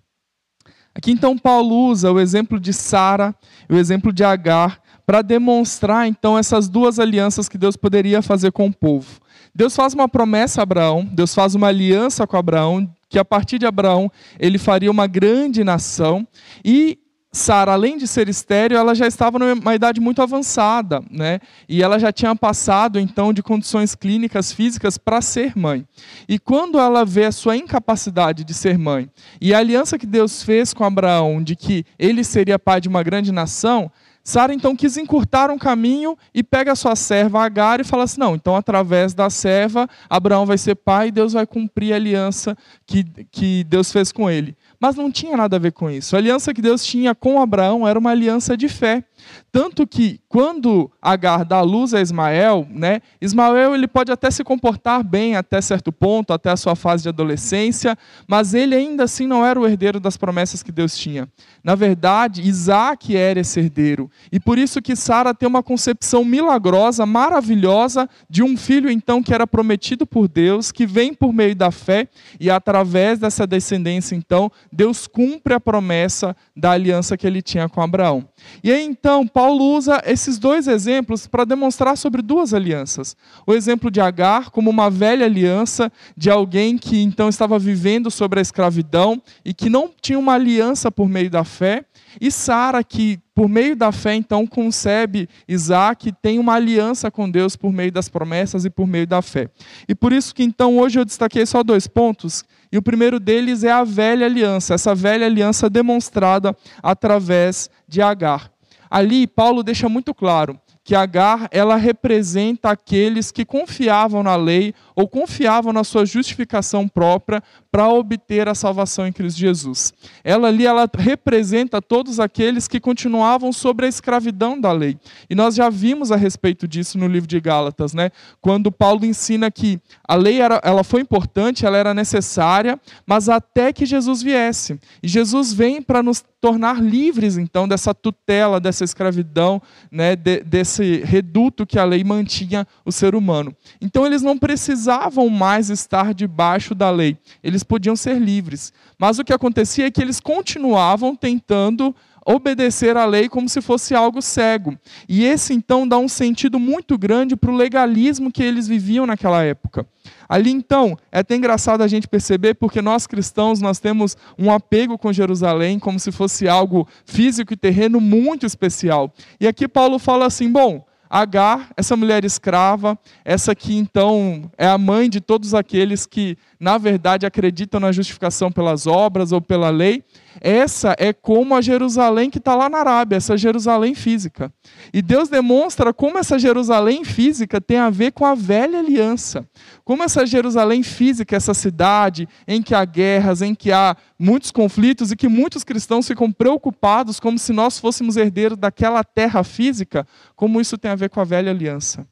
Aqui 0.94 1.12
então 1.12 1.38
Paulo 1.38 1.88
usa 1.88 2.12
o 2.12 2.20
exemplo 2.20 2.60
de 2.60 2.74
Sara 2.74 3.34
o 3.70 3.76
exemplo 3.76 4.12
de 4.12 4.24
Agar 4.24 4.82
para 5.06 5.22
demonstrar 5.22 6.08
então 6.08 6.38
essas 6.38 6.70
duas 6.70 7.00
alianças 7.00 7.50
que 7.50 7.58
Deus 7.58 7.76
poderia 7.76 8.22
fazer 8.22 8.52
com 8.52 8.68
o 8.68 8.74
povo. 8.74 9.20
Deus 9.54 9.76
faz 9.76 9.94
uma 9.94 10.08
promessa 10.08 10.62
a 10.62 10.64
Abraão, 10.64 11.06
Deus 11.12 11.34
faz 11.34 11.56
uma 11.56 11.68
aliança 11.68 12.26
com 12.26 12.38
Abraão, 12.38 12.90
que 13.10 13.20
a 13.20 13.26
partir 13.26 13.58
de 13.58 13.66
Abraão 13.66 14.10
ele 14.40 14.58
faria 14.58 14.90
uma 14.90 15.08
grande 15.08 15.64
nação, 15.64 16.26
e 16.64 16.98
Sara, 17.34 17.72
além 17.72 17.98
de 17.98 18.08
ser 18.08 18.28
estéreo, 18.28 18.78
ela 18.78 18.94
já 18.94 19.08
estava 19.08 19.40
numa 19.40 19.74
idade 19.74 20.02
muito 20.02 20.22
avançada, 20.22 21.02
né? 21.10 21.40
E 21.68 21.82
ela 21.82 21.98
já 21.98 22.12
tinha 22.12 22.36
passado 22.36 23.00
então 23.00 23.32
de 23.32 23.42
condições 23.42 23.96
clínicas 23.96 24.52
físicas 24.52 24.98
para 24.98 25.22
ser 25.22 25.58
mãe. 25.58 25.86
E 26.28 26.38
quando 26.38 26.78
ela 26.78 27.06
vê 27.06 27.24
a 27.24 27.32
sua 27.32 27.56
incapacidade 27.56 28.44
de 28.44 28.54
ser 28.54 28.78
mãe 28.78 29.10
e 29.40 29.54
a 29.54 29.60
aliança 29.60 29.98
que 29.98 30.06
Deus 30.06 30.44
fez 30.44 30.74
com 30.74 30.84
Abraão 30.84 31.42
de 31.42 31.56
que 31.56 31.86
ele 31.98 32.22
seria 32.26 32.60
pai 32.60 32.82
de 32.82 32.90
uma 32.90 33.02
grande 33.02 33.32
nação, 33.32 33.90
Sara 34.24 34.54
então 34.54 34.76
quis 34.76 34.98
encurtar 34.98 35.50
um 35.50 35.58
caminho 35.58 36.18
e 36.34 36.44
pega 36.44 36.72
a 36.72 36.76
sua 36.76 36.96
serva 36.96 37.44
Agar 37.44 37.80
e 37.80 37.84
fala 37.84 38.04
assim: 38.04 38.20
não, 38.20 38.36
então 38.36 38.56
através 38.56 39.14
da 39.14 39.30
serva, 39.30 39.88
Abraão 40.10 40.46
vai 40.46 40.58
ser 40.58 40.76
pai 40.76 41.08
e 41.08 41.12
Deus 41.12 41.34
vai 41.34 41.46
cumprir 41.46 41.94
a 41.94 41.96
aliança 41.96 42.56
que, 42.86 43.04
que 43.32 43.64
Deus 43.64 43.92
fez 43.92 44.12
com 44.12 44.30
ele. 44.30 44.56
Mas 44.80 44.96
não 44.96 45.12
tinha 45.12 45.38
nada 45.38 45.56
a 45.56 45.60
ver 45.60 45.72
com 45.72 45.90
isso. 45.90 46.16
A 46.16 46.20
aliança 46.20 46.54
que 46.54 46.62
Deus 46.62 46.84
tinha 46.84 47.14
com 47.14 47.42
Abraão 47.42 47.88
era 47.88 47.98
uma 47.98 48.12
aliança 48.12 48.56
de 48.58 48.68
fé. 48.68 49.04
Tanto 49.52 49.86
que 49.86 50.20
quando 50.30 50.90
Agar 51.02 51.44
dá 51.44 51.62
luz 51.62 51.94
a 51.94 52.02
Ismael, 52.02 52.68
né, 52.70 53.02
Ismael 53.20 53.76
ele 53.76 53.88
pode 53.88 54.12
até 54.12 54.32
se 54.32 54.44
comportar 54.44 55.04
bem 55.04 55.36
até 55.36 55.60
certo 55.62 55.92
ponto, 55.92 56.32
até 56.32 56.50
a 56.50 56.58
sua 56.58 56.76
fase 56.76 57.04
de 57.04 57.10
adolescência, 57.10 57.98
mas 58.28 58.54
ele 58.54 58.76
ainda 58.76 59.04
assim 59.04 59.28
não 59.28 59.46
era 59.46 59.60
o 59.60 59.68
herdeiro 59.68 60.00
das 60.00 60.16
promessas 60.18 60.64
que 60.64 60.72
Deus 60.72 60.96
tinha. 60.98 61.28
Na 61.64 61.76
verdade, 61.76 62.42
Isaac 62.42 63.16
era 63.16 63.40
esse 63.40 63.60
herdeiro. 63.60 64.10
E 64.32 64.40
por 64.40 64.58
isso 64.58 64.82
que 64.82 64.96
Sara 64.96 65.34
tem 65.34 65.48
uma 65.48 65.62
concepção 65.62 66.24
milagrosa, 66.24 67.06
maravilhosa, 67.06 68.10
de 68.30 68.42
um 68.42 68.56
filho 68.56 68.90
então 68.90 69.22
que 69.22 69.34
era 69.34 69.46
prometido 69.46 70.08
por 70.08 70.28
Deus, 70.28 70.72
que 70.72 70.86
vem 70.86 71.14
por 71.14 71.34
meio 71.34 71.56
da 71.56 71.72
fé, 71.72 72.08
e 72.40 72.50
através 72.50 73.20
dessa 73.20 73.46
descendência, 73.46 74.16
então, 74.16 74.52
Deus 74.72 75.08
cumpre 75.08 75.54
a 75.54 75.60
promessa 75.60 76.36
da 76.56 76.72
aliança 76.72 77.18
que 77.18 77.28
ele 77.28 77.42
tinha 77.42 77.68
com 77.68 77.82
Abraão. 77.82 78.28
E 78.64 78.72
aí 78.72 78.84
então, 78.84 79.11
Paulo 79.28 79.76
usa 79.76 80.02
esses 80.06 80.38
dois 80.38 80.68
exemplos 80.68 81.28
para 81.28 81.46
demonstrar 81.46 81.98
sobre 81.98 82.22
duas 82.22 82.54
alianças. 82.54 83.16
O 83.46 83.54
exemplo 83.54 83.92
de 83.92 84.00
Agar, 84.00 84.50
como 84.50 84.70
uma 84.70 84.90
velha 84.90 85.26
aliança 85.26 85.92
de 86.16 86.30
alguém 86.30 86.78
que 86.78 87.02
então 87.02 87.30
estava 87.30 87.60
vivendo 87.60 88.10
sobre 88.10 88.40
a 88.40 88.42
escravidão 88.42 89.22
e 89.44 89.54
que 89.54 89.70
não 89.70 89.90
tinha 90.02 90.18
uma 90.18 90.34
aliança 90.34 90.92
por 90.92 91.10
meio 91.10 91.30
da 91.30 91.44
fé, 91.44 91.86
e 92.20 92.32
Sara, 92.32 92.84
que 92.84 93.20
por 93.34 93.48
meio 93.48 93.76
da 93.76 93.92
fé 93.92 94.14
então 94.16 94.46
concebe 94.46 95.28
Isaac, 95.48 96.12
tem 96.22 96.40
uma 96.40 96.54
aliança 96.54 97.10
com 97.10 97.30
Deus 97.30 97.56
por 97.56 97.72
meio 97.72 97.92
das 97.92 98.10
promessas 98.10 98.66
e 98.66 98.70
por 98.70 98.86
meio 98.86 99.08
da 99.08 99.22
fé. 99.22 99.50
E 99.88 99.96
por 99.96 100.12
isso 100.12 100.36
que 100.36 100.44
então 100.44 100.78
hoje 100.78 101.00
eu 101.00 101.06
destaquei 101.06 101.46
só 101.46 101.64
dois 101.64 101.88
pontos, 101.88 102.44
e 102.72 102.78
o 102.78 102.82
primeiro 102.82 103.20
deles 103.20 103.64
é 103.64 103.72
a 103.72 103.84
velha 103.84 104.26
aliança, 104.26 104.74
essa 104.74 104.96
velha 104.96 105.26
aliança 105.26 105.70
demonstrada 105.70 106.56
através 106.82 107.70
de 107.88 108.02
Agar. 108.02 108.52
Ali 108.92 109.26
Paulo 109.26 109.64
deixa 109.64 109.88
muito 109.88 110.14
claro 110.14 110.60
que 110.84 110.94
Agar 110.94 111.48
ela 111.52 111.78
representa 111.78 112.72
aqueles 112.72 113.32
que 113.32 113.46
confiavam 113.46 114.22
na 114.22 114.36
lei 114.36 114.74
ou 114.94 115.08
confiavam 115.08 115.72
na 115.72 115.86
sua 115.86 116.06
justificação 116.06 116.90
própria 116.90 117.42
para 117.72 117.88
obter 117.88 118.50
a 118.50 118.54
salvação 118.54 119.08
em 119.08 119.14
Cristo 119.14 119.40
Jesus. 119.40 119.94
Ela 120.24 120.50
ali 120.50 120.66
ela 120.66 120.90
representa 120.98 121.82
todos 121.82 122.20
aqueles 122.20 122.68
que 122.68 122.80
continuavam 122.80 123.54
sobre 123.54 123.86
a 123.86 123.90
escravidão 123.90 124.60
da 124.60 124.72
lei. 124.74 124.98
E 125.30 125.36
nós 125.36 125.56
já 125.56 125.70
vimos 125.70 126.12
a 126.12 126.18
respeito 126.18 126.68
disso 126.68 126.98
no 126.98 127.08
livro 127.08 127.28
de 127.28 127.40
Gálatas, 127.40 127.94
né? 127.94 128.12
Quando 128.42 128.72
Paulo 128.72 129.06
ensina 129.06 129.50
que 129.50 129.80
a 130.06 130.16
lei 130.16 130.42
era, 130.42 130.60
ela 130.64 130.84
foi 130.84 131.02
importante, 131.02 131.66
ela 131.66 131.78
era 131.78 131.94
necessária, 131.94 132.80
mas 133.06 133.30
até 133.30 133.72
que 133.72 133.86
Jesus 133.86 134.22
viesse. 134.22 134.78
E 135.02 135.08
Jesus 135.08 135.54
vem 135.54 135.82
para 135.82 136.04
nos 136.04 136.24
tornar 136.42 136.82
livres 136.82 137.38
então 137.38 137.68
dessa 137.68 137.94
tutela, 137.94 138.60
dessa 138.60 138.84
escravidão, 138.84 139.62
né, 139.92 140.16
de, 140.16 140.44
desse 140.44 140.98
reduto 141.06 141.68
que 141.68 141.78
a 141.78 141.86
lei 141.86 142.04
mantinha 142.04 142.68
o 142.84 142.92
ser 142.92 143.14
humano. 143.14 143.56
Então 143.80 144.06
eles 144.08 144.24
não 144.24 144.38
precisavam 144.38 145.30
mais 145.30 145.70
estar 145.70 146.16
debaixo 146.16 146.74
da 146.74 146.90
lei. 146.90 147.16
Eles 147.44 147.61
eles 147.62 147.64
podiam 147.64 147.96
ser 147.96 148.20
livres. 148.20 148.74
Mas 148.98 149.20
o 149.20 149.24
que 149.24 149.34
acontecia 149.34 149.86
é 149.86 149.92
que 149.92 150.02
eles 150.02 150.20
continuavam 150.20 151.16
tentando 151.16 151.96
obedecer 152.24 152.96
à 152.98 153.06
lei 153.06 153.28
como 153.28 153.50
se 153.50 153.62
fosse 153.62 153.96
algo 153.96 154.22
cego. 154.22 154.78
E 155.10 155.24
esse 155.24 155.54
então 155.54 155.88
dá 155.88 155.98
um 155.98 156.08
sentido 156.08 156.60
muito 156.60 156.98
grande 156.98 157.36
para 157.36 157.50
o 157.50 157.56
legalismo 157.56 158.32
que 158.32 158.44
eles 158.44 158.68
viviam 158.68 159.08
naquela 159.08 159.44
época. 159.44 159.88
Ali 160.30 160.52
então, 160.52 160.96
é 161.12 161.20
até 161.20 161.36
engraçado 161.36 161.82
a 161.82 161.88
gente 161.88 162.08
perceber 162.08 162.54
porque 162.54 162.82
nós 162.82 163.08
cristãos 163.08 163.60
nós 163.60 163.80
temos 163.80 164.16
um 164.38 164.52
apego 164.52 164.98
com 164.98 165.12
Jerusalém 165.12 165.80
como 165.80 166.00
se 166.00 166.12
fosse 166.12 166.48
algo 166.48 166.88
físico 167.06 167.54
e 167.54 167.58
terreno 167.58 168.00
muito 168.00 168.46
especial. 168.46 169.12
E 169.40 169.48
aqui 169.48 169.68
Paulo 169.68 169.98
fala 169.98 170.28
assim: 170.28 170.52
bom, 170.52 170.86
Agar, 171.14 171.72
essa 171.76 171.98
mulher 171.98 172.24
escrava, 172.24 172.98
essa 173.26 173.54
que 173.54 173.76
então 173.76 174.50
é 174.58 174.66
a 174.66 174.78
mãe 174.78 175.10
de 175.10 175.20
todos 175.20 175.54
aqueles 175.54 176.06
que, 176.06 176.38
na 176.58 176.78
verdade, 176.78 177.26
acreditam 177.26 177.82
na 177.82 177.92
justificação 177.92 178.50
pelas 178.50 178.88
obras 178.88 179.34
ou 179.34 179.42
pela 179.42 179.70
lei, 179.70 180.06
essa 180.40 180.96
é 180.98 181.12
como 181.12 181.54
a 181.54 181.62
Jerusalém 181.62 182.30
que 182.30 182.38
está 182.38 182.56
lá 182.56 182.70
na 182.70 182.78
Arábia, 182.78 183.18
essa 183.18 183.36
Jerusalém 183.36 183.94
física. 183.94 184.54
E 184.94 185.02
Deus 185.02 185.28
demonstra 185.28 185.94
como 185.94 186.18
essa 186.18 186.40
Jerusalém 186.40 187.04
física 187.04 187.60
tem 187.60 187.78
a 187.78 187.90
ver 187.90 188.12
com 188.12 188.26
a 188.26 188.34
velha 188.34 188.80
aliança. 188.80 189.46
Como 189.84 190.04
essa 190.04 190.26
Jerusalém 190.26 190.84
física, 190.84 191.36
essa 191.36 191.54
cidade 191.54 192.28
em 192.48 192.62
que 192.62 192.74
há 192.74 192.86
guerras, 192.86 193.42
em 193.42 193.54
que 193.54 193.72
há 193.72 193.98
muitos 194.18 194.52
conflitos 194.52 195.12
e 195.12 195.16
que 195.18 195.28
muitos 195.28 195.64
cristãos 195.64 196.08
ficam 196.08 196.32
preocupados 196.32 197.20
como 197.20 197.38
se 197.38 197.52
nós 197.52 197.78
fôssemos 197.78 198.16
herdeiros 198.16 198.58
daquela 198.58 199.04
terra 199.04 199.44
física, 199.44 200.08
como 200.36 200.62
isso 200.62 200.78
tem 200.78 200.92
a 200.92 200.96
ver 200.96 201.01
com 201.10 201.20
a 201.20 201.26
velha 201.26 201.52
aliança. 201.52 202.08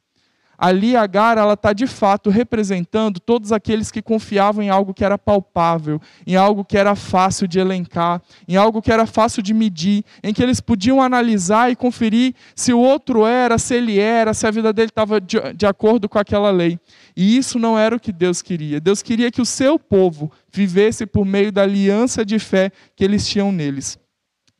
Ali 0.60 0.94
Agar 0.94 1.38
ela 1.38 1.54
está 1.54 1.72
de 1.72 1.88
fato 1.88 2.30
representando 2.30 3.18
todos 3.18 3.54
aqueles 3.54 3.90
que 3.90 4.02
confiavam 4.02 4.62
em 4.62 4.70
algo 4.70 4.94
que 4.94 5.06
era 5.06 5.18
palpável, 5.18 6.02
em 6.28 6.36
algo 6.36 6.66
que 6.66 6.78
era 6.78 6.96
fácil 6.96 7.48
de 7.48 7.60
elencar, 7.60 8.22
em 8.46 8.58
algo 8.58 8.82
que 8.82 8.92
era 8.92 9.06
fácil 9.06 9.42
de 9.42 9.54
medir, 9.54 10.04
em 10.22 10.34
que 10.34 10.44
eles 10.44 10.60
podiam 10.60 11.02
analisar 11.02 11.72
e 11.72 11.78
conferir 11.78 12.36
se 12.54 12.74
o 12.74 12.80
outro 12.80 13.26
era, 13.26 13.58
se 13.58 13.74
ele 13.74 14.00
era, 14.00 14.34
se 14.34 14.46
a 14.46 14.52
vida 14.52 14.74
dele 14.74 14.90
estava 14.90 15.22
de, 15.22 15.38
de 15.56 15.66
acordo 15.66 16.10
com 16.10 16.20
aquela 16.20 16.52
lei. 16.52 16.78
E 17.16 17.38
isso 17.38 17.58
não 17.58 17.80
era 17.80 17.96
o 17.96 18.00
que 18.00 18.12
Deus 18.12 18.42
queria. 18.42 18.82
Deus 18.82 19.02
queria 19.02 19.32
que 19.32 19.42
o 19.42 19.46
seu 19.46 19.80
povo 19.80 20.30
vivesse 20.52 21.06
por 21.06 21.24
meio 21.24 21.54
da 21.54 21.62
aliança 21.62 22.26
de 22.26 22.38
fé 22.38 22.70
que 22.98 23.06
eles 23.06 23.26
tinham 23.26 23.50
neles. 23.50 23.98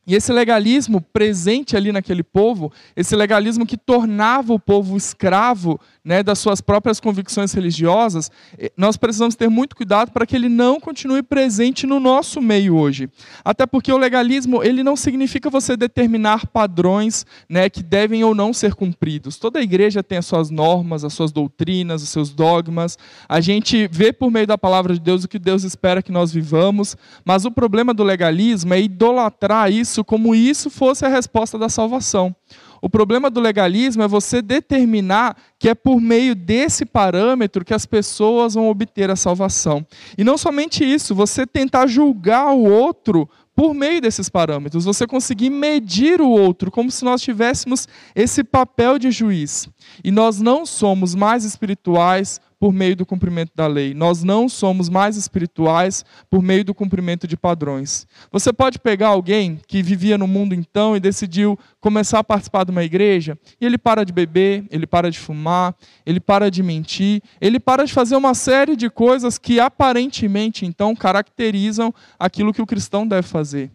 E 0.06 0.14
esse 0.14 0.32
legalismo 0.32 1.00
presente 1.00 1.76
ali 1.76 1.92
naquele 1.92 2.22
povo, 2.22 2.72
esse 2.96 3.14
legalismo 3.14 3.66
que 3.66 3.76
tornava 3.76 4.52
o 4.52 4.58
povo 4.58 4.96
escravo 4.96 5.78
né, 6.02 6.22
das 6.22 6.38
suas 6.38 6.60
próprias 6.62 6.98
convicções 6.98 7.52
religiosas, 7.52 8.30
eh, 8.58 8.72
nós 8.76 8.96
precisamos 8.96 9.34
ter 9.36 9.50
muito 9.50 9.76
cuidado 9.76 10.10
para 10.10 10.24
que 10.24 10.34
ele 10.34 10.48
não 10.48 10.80
continue 10.80 11.22
presente 11.22 11.86
no 11.86 12.00
nosso 12.00 12.40
meio 12.40 12.76
hoje. 12.76 13.10
Até 13.44 13.66
porque 13.66 13.92
o 13.92 13.98
legalismo 13.98 14.64
ele 14.64 14.82
não 14.82 14.96
significa 14.96 15.50
você 15.50 15.76
determinar 15.76 16.46
padrões 16.46 17.26
né, 17.46 17.68
que 17.68 17.82
devem 17.82 18.24
ou 18.24 18.34
não 18.34 18.54
ser 18.54 18.74
cumpridos. 18.74 19.36
Toda 19.36 19.60
igreja 19.60 20.02
tem 20.02 20.16
as 20.16 20.26
suas 20.26 20.48
normas, 20.48 21.04
as 21.04 21.12
suas 21.12 21.30
doutrinas, 21.30 22.02
os 22.02 22.08
seus 22.08 22.30
dogmas. 22.30 22.98
A 23.28 23.40
gente 23.40 23.86
vê 23.92 24.14
por 24.14 24.30
meio 24.30 24.46
da 24.46 24.56
palavra 24.56 24.94
de 24.94 25.00
Deus 25.00 25.24
o 25.24 25.28
que 25.28 25.38
Deus 25.38 25.62
espera 25.62 26.02
que 26.02 26.10
nós 26.10 26.32
vivamos, 26.32 26.96
mas 27.22 27.44
o 27.44 27.50
problema 27.50 27.92
do 27.92 28.02
legalismo 28.02 28.72
é 28.72 28.80
idolatrar 28.80 29.70
isso 29.70 29.89
como 30.04 30.34
isso 30.34 30.70
fosse 30.70 31.04
a 31.04 31.08
resposta 31.08 31.58
da 31.58 31.68
salvação. 31.68 32.34
O 32.82 32.88
problema 32.88 33.28
do 33.28 33.40
legalismo 33.40 34.02
é 34.02 34.08
você 34.08 34.40
determinar 34.40 35.36
que 35.58 35.68
é 35.68 35.74
por 35.74 36.00
meio 36.00 36.34
desse 36.34 36.86
parâmetro 36.86 37.64
que 37.64 37.74
as 37.74 37.84
pessoas 37.84 38.54
vão 38.54 38.68
obter 38.68 39.10
a 39.10 39.16
salvação. 39.16 39.86
E 40.16 40.24
não 40.24 40.38
somente 40.38 40.82
isso, 40.82 41.14
você 41.14 41.46
tentar 41.46 41.86
julgar 41.86 42.52
o 42.52 42.64
outro 42.64 43.28
por 43.54 43.74
meio 43.74 44.00
desses 44.00 44.30
parâmetros, 44.30 44.86
você 44.86 45.06
conseguir 45.06 45.50
medir 45.50 46.22
o 46.22 46.28
outro, 46.30 46.70
como 46.70 46.90
se 46.90 47.04
nós 47.04 47.20
tivéssemos 47.20 47.86
esse 48.14 48.42
papel 48.42 48.98
de 48.98 49.10
juiz. 49.10 49.68
E 50.02 50.10
nós 50.10 50.40
não 50.40 50.64
somos 50.64 51.14
mais 51.14 51.44
espirituais 51.44 52.40
por 52.60 52.74
meio 52.74 52.94
do 52.94 53.06
cumprimento 53.06 53.52
da 53.56 53.66
lei. 53.66 53.94
Nós 53.94 54.22
não 54.22 54.46
somos 54.46 54.90
mais 54.90 55.16
espirituais 55.16 56.04
por 56.28 56.42
meio 56.42 56.62
do 56.62 56.74
cumprimento 56.74 57.26
de 57.26 57.34
padrões. 57.34 58.06
Você 58.30 58.52
pode 58.52 58.78
pegar 58.78 59.08
alguém 59.08 59.58
que 59.66 59.82
vivia 59.82 60.18
no 60.18 60.28
mundo 60.28 60.54
então 60.54 60.94
e 60.94 61.00
decidiu 61.00 61.58
começar 61.80 62.18
a 62.18 62.24
participar 62.24 62.64
de 62.64 62.70
uma 62.70 62.84
igreja, 62.84 63.38
e 63.58 63.64
ele 63.64 63.78
para 63.78 64.04
de 64.04 64.12
beber, 64.12 64.66
ele 64.70 64.86
para 64.86 65.10
de 65.10 65.18
fumar, 65.18 65.74
ele 66.04 66.20
para 66.20 66.50
de 66.50 66.62
mentir, 66.62 67.22
ele 67.40 67.58
para 67.58 67.86
de 67.86 67.94
fazer 67.94 68.14
uma 68.14 68.34
série 68.34 68.76
de 68.76 68.90
coisas 68.90 69.38
que 69.38 69.58
aparentemente 69.58 70.66
então 70.66 70.94
caracterizam 70.94 71.94
aquilo 72.18 72.52
que 72.52 72.60
o 72.60 72.66
cristão 72.66 73.06
deve 73.06 73.26
fazer. 73.26 73.70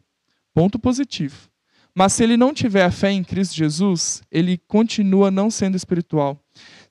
Ponto 0.54 0.78
positivo. 0.78 1.50
Mas 1.96 2.14
se 2.14 2.24
ele 2.24 2.38
não 2.38 2.54
tiver 2.54 2.92
fé 2.92 3.10
em 3.10 3.24
Cristo 3.24 3.56
Jesus, 3.56 4.22
ele 4.30 4.60
continua 4.68 5.32
não 5.32 5.50
sendo 5.50 5.76
espiritual. 5.76 6.45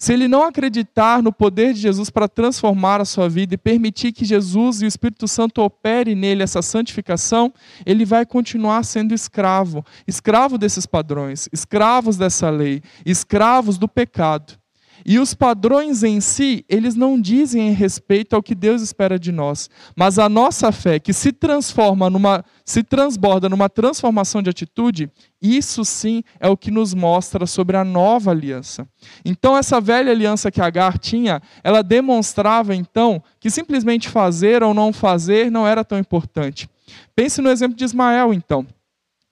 Se 0.04 0.12
ele 0.12 0.28
não 0.28 0.44
acreditar 0.44 1.23
no 1.23 1.32
poder 1.32 1.73
de 1.73 1.80
Jesus 1.80 2.11
para 2.11 2.28
transformar 2.28 3.00
a 3.00 3.06
sua 3.06 3.26
vida 3.26 3.54
e 3.54 3.56
permitir 3.56 4.12
que 4.12 4.23
Jesus 4.23 4.82
e 4.82 4.84
o 4.84 4.87
Espírito 4.87 5.26
Santo 5.26 5.62
opere 5.62 6.14
nele 6.14 6.42
essa 6.42 6.61
santificação, 6.61 7.50
ele 7.87 8.04
vai 8.04 8.26
continuar 8.26 8.84
sendo 8.84 9.14
escravo, 9.14 9.82
escravo 10.06 10.58
desses 10.58 10.84
padrões, 10.84 11.49
escravos 11.50 12.18
dessa 12.18 12.50
lei, 12.50 12.82
escravos 13.06 13.78
do 13.78 13.88
pecado. 13.88 14.58
E 15.04 15.18
os 15.18 15.34
padrões 15.34 16.02
em 16.02 16.20
si, 16.20 16.64
eles 16.68 16.94
não 16.94 17.20
dizem 17.20 17.73
respeito 17.73 18.34
ao 18.34 18.42
que 18.42 18.54
Deus 18.54 18.80
espera 18.80 19.18
de 19.18 19.30
nós, 19.30 19.68
mas 19.94 20.18
a 20.18 20.28
nossa 20.28 20.73
fé, 20.73 20.99
que 20.99 21.12
se 21.12 21.30
transforma 21.30 22.08
numa, 22.08 22.42
se 22.64 22.82
transborda 22.82 23.49
numa 23.49 23.68
transformação 23.68 24.40
de 24.40 24.49
atitude, 24.49 25.11
isso 25.42 25.84
sim 25.84 26.23
é 26.40 26.49
o 26.49 26.56
que 26.56 26.70
nos 26.70 26.94
mostra 26.94 27.44
sobre 27.44 27.76
a 27.76 27.84
nova 27.84 28.30
aliança. 28.30 28.88
Então 29.25 29.56
essa 29.56 29.80
velha 29.80 30.11
aliança 30.11 30.50
que 30.50 30.61
Agar 30.61 30.99
tinha, 30.99 31.42
ela 31.62 31.82
demonstrava 31.82 32.75
então 32.75 33.23
que 33.38 33.50
simplesmente 33.50 34.08
fazer 34.08 34.62
ou 34.62 34.73
não 34.73 34.92
fazer 34.92 35.50
não 35.50 35.66
era 35.66 35.84
tão 35.84 35.99
importante. 35.99 36.68
Pense 37.14 37.42
no 37.42 37.50
exemplo 37.50 37.76
de 37.76 37.84
Ismael 37.84 38.32
então 38.32 38.66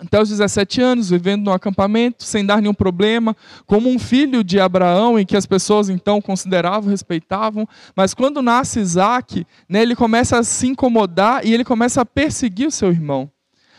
até 0.05 0.21
os 0.21 0.29
17 0.29 0.81
anos, 0.81 1.11
vivendo 1.11 1.45
no 1.45 1.53
acampamento, 1.53 2.25
sem 2.25 2.45
dar 2.45 2.61
nenhum 2.61 2.75
problema, 2.75 3.37
como 3.67 3.89
um 3.89 3.99
filho 3.99 4.43
de 4.43 4.59
Abraão, 4.59 5.19
em 5.19 5.25
que 5.25 5.37
as 5.37 5.47
pessoas 5.47 5.89
então 5.89 6.21
consideravam, 6.21 6.91
respeitavam. 6.91 7.69
Mas 7.95 8.13
quando 8.13 8.43
nasce 8.43 8.81
Isaac, 8.81 9.47
né, 9.69 9.83
ele 9.83 9.95
começa 9.95 10.39
a 10.39 10.43
se 10.45 10.67
incomodar 10.67 11.47
e 11.47 11.55
ele 11.55 11.65
começa 11.65 12.01
a 12.01 12.05
perseguir 12.05 12.67
o 12.67 12.71
seu 12.71 12.91
irmão. 12.91 13.31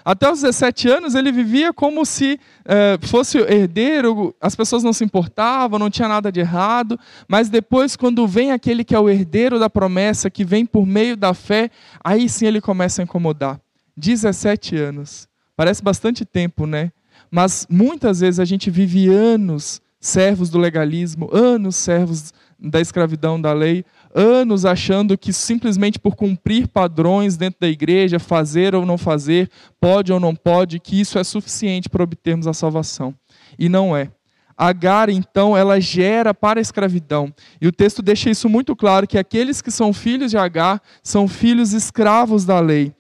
Até 0.05 0.29
os 0.29 0.41
17 0.41 0.89
anos 0.89 1.15
ele 1.15 1.31
vivia 1.31 1.71
como 1.71 2.05
se 2.05 2.37
eh, 2.65 2.97
fosse 3.03 3.37
herdeiro, 3.37 4.35
as 4.41 4.53
pessoas 4.53 4.83
não 4.83 4.91
se 4.91 5.03
importavam, 5.03 5.79
não 5.79 5.89
tinha 5.89 6.09
nada 6.09 6.29
de 6.29 6.41
errado, 6.41 6.99
mas 7.25 7.47
depois, 7.47 7.95
quando 7.95 8.27
vem 8.27 8.51
aquele 8.51 8.83
que 8.83 8.93
é 8.93 8.99
o 8.99 9.09
herdeiro 9.09 9.57
da 9.57 9.69
promessa, 9.69 10.29
que 10.29 10.43
vem 10.43 10.65
por 10.65 10.85
meio 10.85 11.15
da 11.15 11.33
fé, 11.33 11.69
aí 12.03 12.27
sim 12.27 12.45
ele 12.45 12.59
começa 12.59 13.01
a 13.01 13.03
incomodar. 13.03 13.61
17 13.95 14.75
anos. 14.75 15.32
Parece 15.55 15.83
bastante 15.83 16.25
tempo, 16.25 16.65
né? 16.65 16.91
Mas 17.29 17.67
muitas 17.69 18.19
vezes 18.19 18.39
a 18.39 18.45
gente 18.45 18.69
vive 18.69 19.07
anos 19.07 19.81
servos 19.99 20.49
do 20.49 20.59
legalismo, 20.59 21.29
anos 21.33 21.75
servos 21.75 22.33
da 22.59 22.81
escravidão 22.81 23.39
da 23.39 23.53
lei, 23.53 23.85
anos 24.13 24.65
achando 24.65 25.17
que 25.17 25.33
simplesmente 25.33 25.99
por 25.99 26.15
cumprir 26.15 26.67
padrões 26.67 27.37
dentro 27.37 27.61
da 27.61 27.67
igreja, 27.67 28.19
fazer 28.19 28.75
ou 28.75 28.85
não 28.85 28.97
fazer, 28.97 29.49
pode 29.79 30.11
ou 30.11 30.19
não 30.19 30.35
pode, 30.35 30.79
que 30.79 30.99
isso 30.99 31.17
é 31.17 31.23
suficiente 31.23 31.89
para 31.89 32.03
obtermos 32.03 32.47
a 32.47 32.53
salvação. 32.53 33.13
E 33.57 33.69
não 33.69 33.95
é. 33.95 34.11
Agar, 34.55 35.09
então, 35.09 35.57
ela 35.57 35.79
gera 35.79 36.33
para 36.33 36.59
a 36.59 36.61
escravidão. 36.61 37.33
E 37.59 37.67
o 37.67 37.71
texto 37.71 38.01
deixa 38.01 38.29
isso 38.29 38.47
muito 38.47 38.75
claro: 38.75 39.07
que 39.07 39.17
aqueles 39.17 39.61
que 39.61 39.71
são 39.71 39.91
filhos 39.91 40.29
de 40.31 40.37
Agar 40.37 40.81
são 41.01 41.27
filhos 41.27 41.73
escravos 41.73 42.45
da 42.45 42.59
lei 42.59 42.93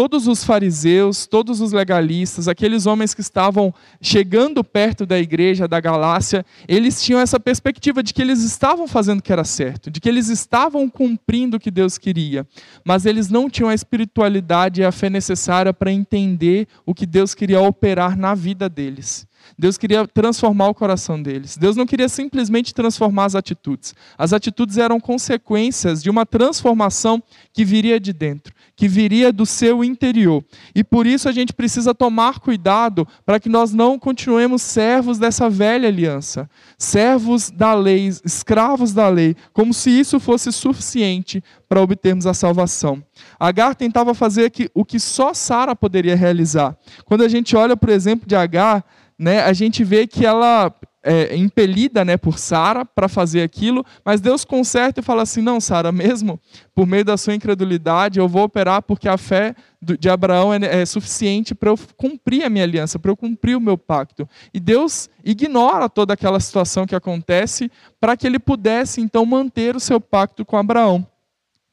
todos 0.00 0.26
os 0.26 0.42
fariseus, 0.42 1.26
todos 1.26 1.60
os 1.60 1.72
legalistas, 1.72 2.48
aqueles 2.48 2.86
homens 2.86 3.12
que 3.12 3.20
estavam 3.20 3.70
chegando 4.00 4.64
perto 4.64 5.04
da 5.04 5.18
igreja 5.18 5.68
da 5.68 5.78
Galácia, 5.78 6.42
eles 6.66 7.02
tinham 7.02 7.20
essa 7.20 7.38
perspectiva 7.38 8.02
de 8.02 8.14
que 8.14 8.22
eles 8.22 8.42
estavam 8.42 8.88
fazendo 8.88 9.18
o 9.18 9.22
que 9.22 9.30
era 9.30 9.44
certo, 9.44 9.90
de 9.90 10.00
que 10.00 10.08
eles 10.08 10.28
estavam 10.28 10.88
cumprindo 10.88 11.58
o 11.58 11.60
que 11.60 11.70
Deus 11.70 11.98
queria, 11.98 12.46
mas 12.82 13.04
eles 13.04 13.28
não 13.28 13.50
tinham 13.50 13.68
a 13.68 13.74
espiritualidade 13.74 14.80
e 14.80 14.84
a 14.86 14.90
fé 14.90 15.10
necessária 15.10 15.74
para 15.74 15.92
entender 15.92 16.66
o 16.86 16.94
que 16.94 17.04
Deus 17.04 17.34
queria 17.34 17.60
operar 17.60 18.16
na 18.16 18.34
vida 18.34 18.70
deles. 18.70 19.28
Deus 19.58 19.76
queria 19.76 20.06
transformar 20.06 20.68
o 20.68 20.74
coração 20.74 21.20
deles. 21.20 21.56
Deus 21.56 21.76
não 21.76 21.86
queria 21.86 22.08
simplesmente 22.08 22.74
transformar 22.74 23.26
as 23.26 23.34
atitudes. 23.34 23.94
As 24.16 24.32
atitudes 24.32 24.78
eram 24.78 24.98
consequências 24.98 26.02
de 26.02 26.08
uma 26.08 26.24
transformação 26.24 27.22
que 27.52 27.64
viria 27.64 28.00
de 28.00 28.12
dentro, 28.12 28.54
que 28.74 28.88
viria 28.88 29.32
do 29.32 29.44
seu 29.44 29.84
interior. 29.84 30.44
E 30.74 30.82
por 30.82 31.06
isso 31.06 31.28
a 31.28 31.32
gente 31.32 31.52
precisa 31.52 31.94
tomar 31.94 32.40
cuidado 32.40 33.06
para 33.26 33.38
que 33.38 33.48
nós 33.48 33.72
não 33.72 33.98
continuemos 33.98 34.62
servos 34.62 35.18
dessa 35.18 35.50
velha 35.50 35.88
aliança, 35.88 36.48
servos 36.78 37.50
da 37.50 37.74
lei, 37.74 38.08
escravos 38.24 38.92
da 38.92 39.08
lei, 39.08 39.36
como 39.52 39.74
se 39.74 39.90
isso 39.90 40.18
fosse 40.18 40.50
suficiente 40.52 41.42
para 41.68 41.80
obtermos 41.80 42.26
a 42.26 42.34
salvação. 42.34 43.02
Agar 43.38 43.74
tentava 43.74 44.14
fazer 44.14 44.52
o 44.74 44.84
que 44.84 44.98
só 44.98 45.32
Sara 45.32 45.76
poderia 45.76 46.16
realizar. 46.16 46.76
Quando 47.04 47.22
a 47.22 47.28
gente 47.28 47.56
olha, 47.56 47.76
por 47.76 47.90
exemplo, 47.90 48.26
de 48.26 48.34
Agar, 48.34 48.84
né, 49.20 49.42
a 49.42 49.52
gente 49.52 49.84
vê 49.84 50.06
que 50.06 50.24
ela 50.24 50.74
é 51.02 51.36
impelida 51.36 52.04
né, 52.04 52.16
por 52.16 52.38
Sara 52.38 52.86
para 52.86 53.06
fazer 53.06 53.42
aquilo, 53.42 53.84
mas 54.02 54.20
Deus 54.20 54.46
conserta 54.46 55.00
e 55.00 55.02
fala 55.02 55.22
assim: 55.22 55.42
não, 55.42 55.60
Sara, 55.60 55.92
mesmo 55.92 56.40
por 56.74 56.86
meio 56.86 57.04
da 57.04 57.18
sua 57.18 57.34
incredulidade, 57.34 58.18
eu 58.18 58.26
vou 58.26 58.44
operar 58.44 58.80
porque 58.80 59.08
a 59.08 59.18
fé 59.18 59.54
de 59.82 60.08
Abraão 60.08 60.54
é, 60.54 60.82
é 60.82 60.86
suficiente 60.86 61.54
para 61.54 61.68
eu 61.68 61.78
cumprir 61.98 62.44
a 62.44 62.50
minha 62.50 62.64
aliança, 62.64 62.98
para 62.98 63.10
eu 63.10 63.16
cumprir 63.16 63.56
o 63.56 63.60
meu 63.60 63.76
pacto. 63.76 64.26
E 64.54 64.60
Deus 64.60 65.10
ignora 65.22 65.88
toda 65.88 66.14
aquela 66.14 66.40
situação 66.40 66.86
que 66.86 66.94
acontece 66.94 67.70
para 68.00 68.16
que 68.16 68.26
ele 68.26 68.38
pudesse 68.38 69.02
então 69.02 69.26
manter 69.26 69.76
o 69.76 69.80
seu 69.80 70.00
pacto 70.00 70.46
com 70.46 70.56
Abraão. 70.56 71.06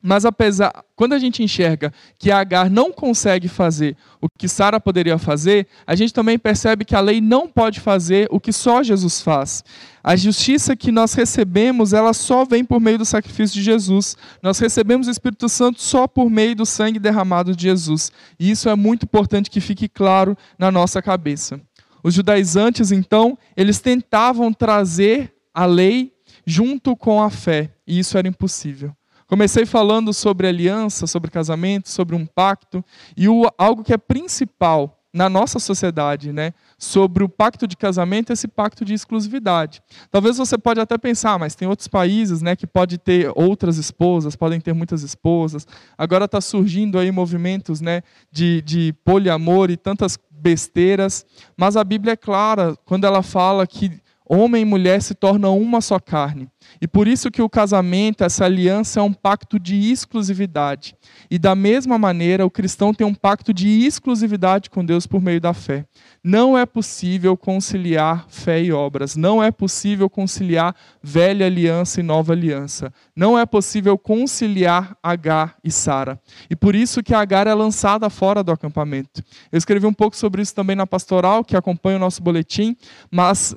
Mas 0.01 0.25
apesar, 0.25 0.85
quando 0.95 1.13
a 1.13 1.19
gente 1.19 1.41
enxerga 1.41 1.91
que 2.19 2.29
Agar 2.29 2.69
não 2.69 2.91
consegue 2.91 3.47
fazer 3.47 3.97
o 4.21 4.29
que 4.29 4.47
Sara 4.47 4.79
poderia 4.79 5.17
fazer, 5.17 5.67
a 5.87 5.95
gente 5.95 6.13
também 6.13 6.37
percebe 6.37 6.85
que 6.85 6.95
a 6.95 6.99
lei 6.99 7.19
não 7.19 7.47
pode 7.47 7.79
fazer 7.79 8.27
o 8.29 8.39
que 8.39 8.53
só 8.53 8.83
Jesus 8.83 9.21
faz. 9.21 9.63
A 10.03 10.15
justiça 10.15 10.75
que 10.75 10.91
nós 10.91 11.13
recebemos, 11.13 11.93
ela 11.93 12.13
só 12.13 12.45
vem 12.45 12.63
por 12.63 12.79
meio 12.79 12.99
do 12.99 13.05
sacrifício 13.05 13.55
de 13.55 13.63
Jesus. 13.63 14.15
Nós 14.41 14.59
recebemos 14.59 15.07
o 15.07 15.11
Espírito 15.11 15.49
Santo 15.49 15.81
só 15.81 16.07
por 16.07 16.29
meio 16.29 16.55
do 16.55 16.65
sangue 16.65 16.99
derramado 16.99 17.55
de 17.55 17.63
Jesus. 17.63 18.11
E 18.39 18.51
isso 18.51 18.69
é 18.69 18.75
muito 18.75 19.03
importante 19.03 19.49
que 19.49 19.59
fique 19.59 19.89
claro 19.89 20.37
na 20.59 20.71
nossa 20.71 21.01
cabeça. 21.01 21.59
Os 22.03 22.13
judaizantes, 22.13 22.91
então, 22.91 23.37
eles 23.55 23.79
tentavam 23.79 24.53
trazer 24.53 25.33
a 25.53 25.65
lei 25.65 26.13
junto 26.45 26.95
com 26.95 27.21
a 27.21 27.29
fé, 27.29 27.71
e 27.85 27.99
isso 27.99 28.17
era 28.17 28.27
impossível. 28.27 28.95
Comecei 29.27 29.65
falando 29.65 30.13
sobre 30.13 30.47
aliança, 30.47 31.05
sobre 31.05 31.29
casamento, 31.29 31.89
sobre 31.89 32.15
um 32.15 32.25
pacto, 32.25 32.83
e 33.15 33.27
o, 33.27 33.43
algo 33.57 33.83
que 33.83 33.93
é 33.93 33.97
principal 33.97 34.97
na 35.13 35.29
nossa 35.29 35.57
sociedade, 35.57 36.31
né, 36.31 36.53
sobre 36.77 37.23
o 37.23 37.29
pacto 37.29 37.67
de 37.67 37.75
casamento, 37.75 38.31
esse 38.31 38.47
pacto 38.47 38.85
de 38.85 38.93
exclusividade. 38.93 39.81
Talvez 40.11 40.37
você 40.37 40.57
pode 40.57 40.79
até 40.79 40.97
pensar, 40.97 41.33
ah, 41.33 41.39
mas 41.39 41.55
tem 41.55 41.67
outros 41.67 41.87
países, 41.87 42.41
né, 42.41 42.55
que 42.55 42.67
pode 42.67 42.97
ter 42.97 43.31
outras 43.35 43.77
esposas, 43.77 44.35
podem 44.35 44.61
ter 44.61 44.73
muitas 44.73 45.01
esposas. 45.01 45.65
Agora 45.97 46.25
está 46.25 46.39
surgindo 46.39 46.99
aí 46.99 47.11
movimentos, 47.11 47.81
né, 47.81 48.03
de, 48.31 48.61
de 48.61 48.93
poliamor 49.03 49.71
e 49.71 49.77
tantas 49.77 50.19
besteiras, 50.29 51.25
mas 51.57 51.75
a 51.75 51.83
Bíblia 51.83 52.13
é 52.13 52.17
clara 52.17 52.75
quando 52.85 53.05
ela 53.05 53.23
fala 53.23 53.65
que 53.65 53.99
homem 54.29 54.61
e 54.61 54.65
mulher 54.65 55.01
se 55.01 55.15
tornam 55.15 55.59
uma 55.59 55.81
só 55.81 55.99
carne. 55.99 56.49
E 56.81 56.87
por 56.87 57.07
isso 57.07 57.31
que 57.31 57.41
o 57.41 57.49
casamento, 57.49 58.23
essa 58.23 58.45
aliança 58.45 58.99
é 58.99 59.03
um 59.03 59.13
pacto 59.13 59.57
de 59.57 59.89
exclusividade. 59.89 60.95
E 61.31 61.39
da 61.39 61.55
mesma 61.55 61.97
maneira, 61.97 62.45
o 62.45 62.51
cristão 62.51 62.93
tem 62.93 63.07
um 63.07 63.13
pacto 63.13 63.53
de 63.53 63.85
exclusividade 63.85 64.69
com 64.69 64.83
Deus 64.83 65.07
por 65.07 65.21
meio 65.21 65.39
da 65.39 65.53
fé. 65.53 65.85
Não 66.23 66.57
é 66.57 66.65
possível 66.65 67.37
conciliar 67.37 68.25
fé 68.27 68.61
e 68.61 68.71
obras. 68.71 69.15
Não 69.15 69.41
é 69.41 69.49
possível 69.49 70.09
conciliar 70.09 70.75
velha 71.01 71.45
aliança 71.45 71.99
e 72.01 72.03
nova 72.03 72.33
aliança. 72.33 72.93
Não 73.15 73.39
é 73.39 73.45
possível 73.45 73.97
conciliar 73.97 74.97
Agar 75.01 75.55
e 75.63 75.71
Sara. 75.71 76.19
E 76.49 76.55
por 76.55 76.75
isso 76.75 77.01
que 77.01 77.13
Agar 77.13 77.47
é 77.47 77.53
lançada 77.53 78.09
fora 78.09 78.43
do 78.43 78.51
acampamento. 78.51 79.23
Eu 79.51 79.57
escrevi 79.57 79.85
um 79.85 79.93
pouco 79.93 80.15
sobre 80.15 80.41
isso 80.41 80.53
também 80.53 80.75
na 80.75 80.85
pastoral, 80.85 81.43
que 81.43 81.55
acompanha 81.55 81.97
o 81.97 81.99
nosso 81.99 82.21
boletim, 82.21 82.75
mas 83.09 83.55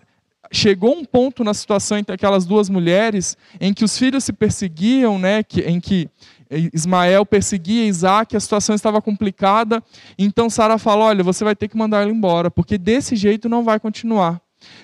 chegou 0.50 0.97
um 0.97 1.04
ponto 1.04 1.45
na 1.45 1.54
situação 1.54 1.99
entre 1.99 2.14
aquelas 2.14 2.45
duas 2.45 2.69
mulheres 2.69 3.37
em 3.61 3.73
que 3.73 3.85
os 3.85 3.97
filhos 3.97 4.25
se 4.25 4.33
perseguiam, 4.33 5.19
né, 5.19 5.42
que, 5.42 5.61
em 5.61 5.80
que 5.80 6.09
Ismael 6.50 7.25
perseguia 7.25 7.87
Isaac, 7.87 8.37
a 8.37 8.40
situação 8.40 8.75
estava 8.75 9.00
complicada. 9.00 9.83
Então 10.19 10.50
Sara 10.50 10.78
fala: 10.78 11.04
Olha, 11.04 11.23
você 11.23 11.45
vai 11.45 11.54
ter 11.54 11.69
que 11.69 11.76
mandar 11.76 12.02
ele 12.02 12.11
embora, 12.11 12.50
porque 12.50 12.76
desse 12.76 13.14
jeito 13.14 13.49
não 13.49 13.62
vai 13.62 13.78
continuar. 13.78 14.40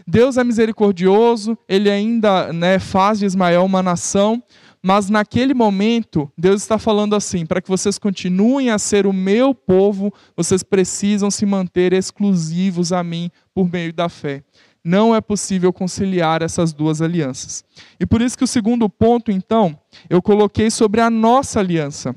Deus 0.06 0.36
é 0.36 0.44
misericordioso, 0.44 1.58
ele 1.68 1.90
ainda 1.90 2.52
né, 2.52 2.78
faz 2.78 3.18
de 3.18 3.26
Ismael 3.26 3.64
uma 3.64 3.82
nação, 3.82 4.42
mas 4.82 5.10
naquele 5.10 5.52
momento, 5.52 6.30
Deus 6.38 6.62
está 6.62 6.78
falando 6.78 7.16
assim: 7.16 7.44
para 7.44 7.60
que 7.60 7.68
vocês 7.68 7.98
continuem 7.98 8.70
a 8.70 8.78
ser 8.78 9.04
o 9.04 9.12
meu 9.12 9.52
povo, 9.52 10.14
vocês 10.36 10.62
precisam 10.62 11.30
se 11.30 11.44
manter 11.44 11.92
exclusivos 11.92 12.92
a 12.92 13.02
mim 13.02 13.28
por 13.52 13.68
meio 13.68 13.92
da 13.92 14.08
fé 14.08 14.44
não 14.86 15.12
é 15.12 15.20
possível 15.20 15.72
conciliar 15.72 16.42
essas 16.42 16.72
duas 16.72 17.02
alianças. 17.02 17.64
E 17.98 18.06
por 18.06 18.22
isso 18.22 18.38
que 18.38 18.44
o 18.44 18.46
segundo 18.46 18.88
ponto, 18.88 19.32
então, 19.32 19.76
eu 20.08 20.22
coloquei 20.22 20.70
sobre 20.70 21.00
a 21.00 21.10
nossa 21.10 21.58
aliança. 21.58 22.14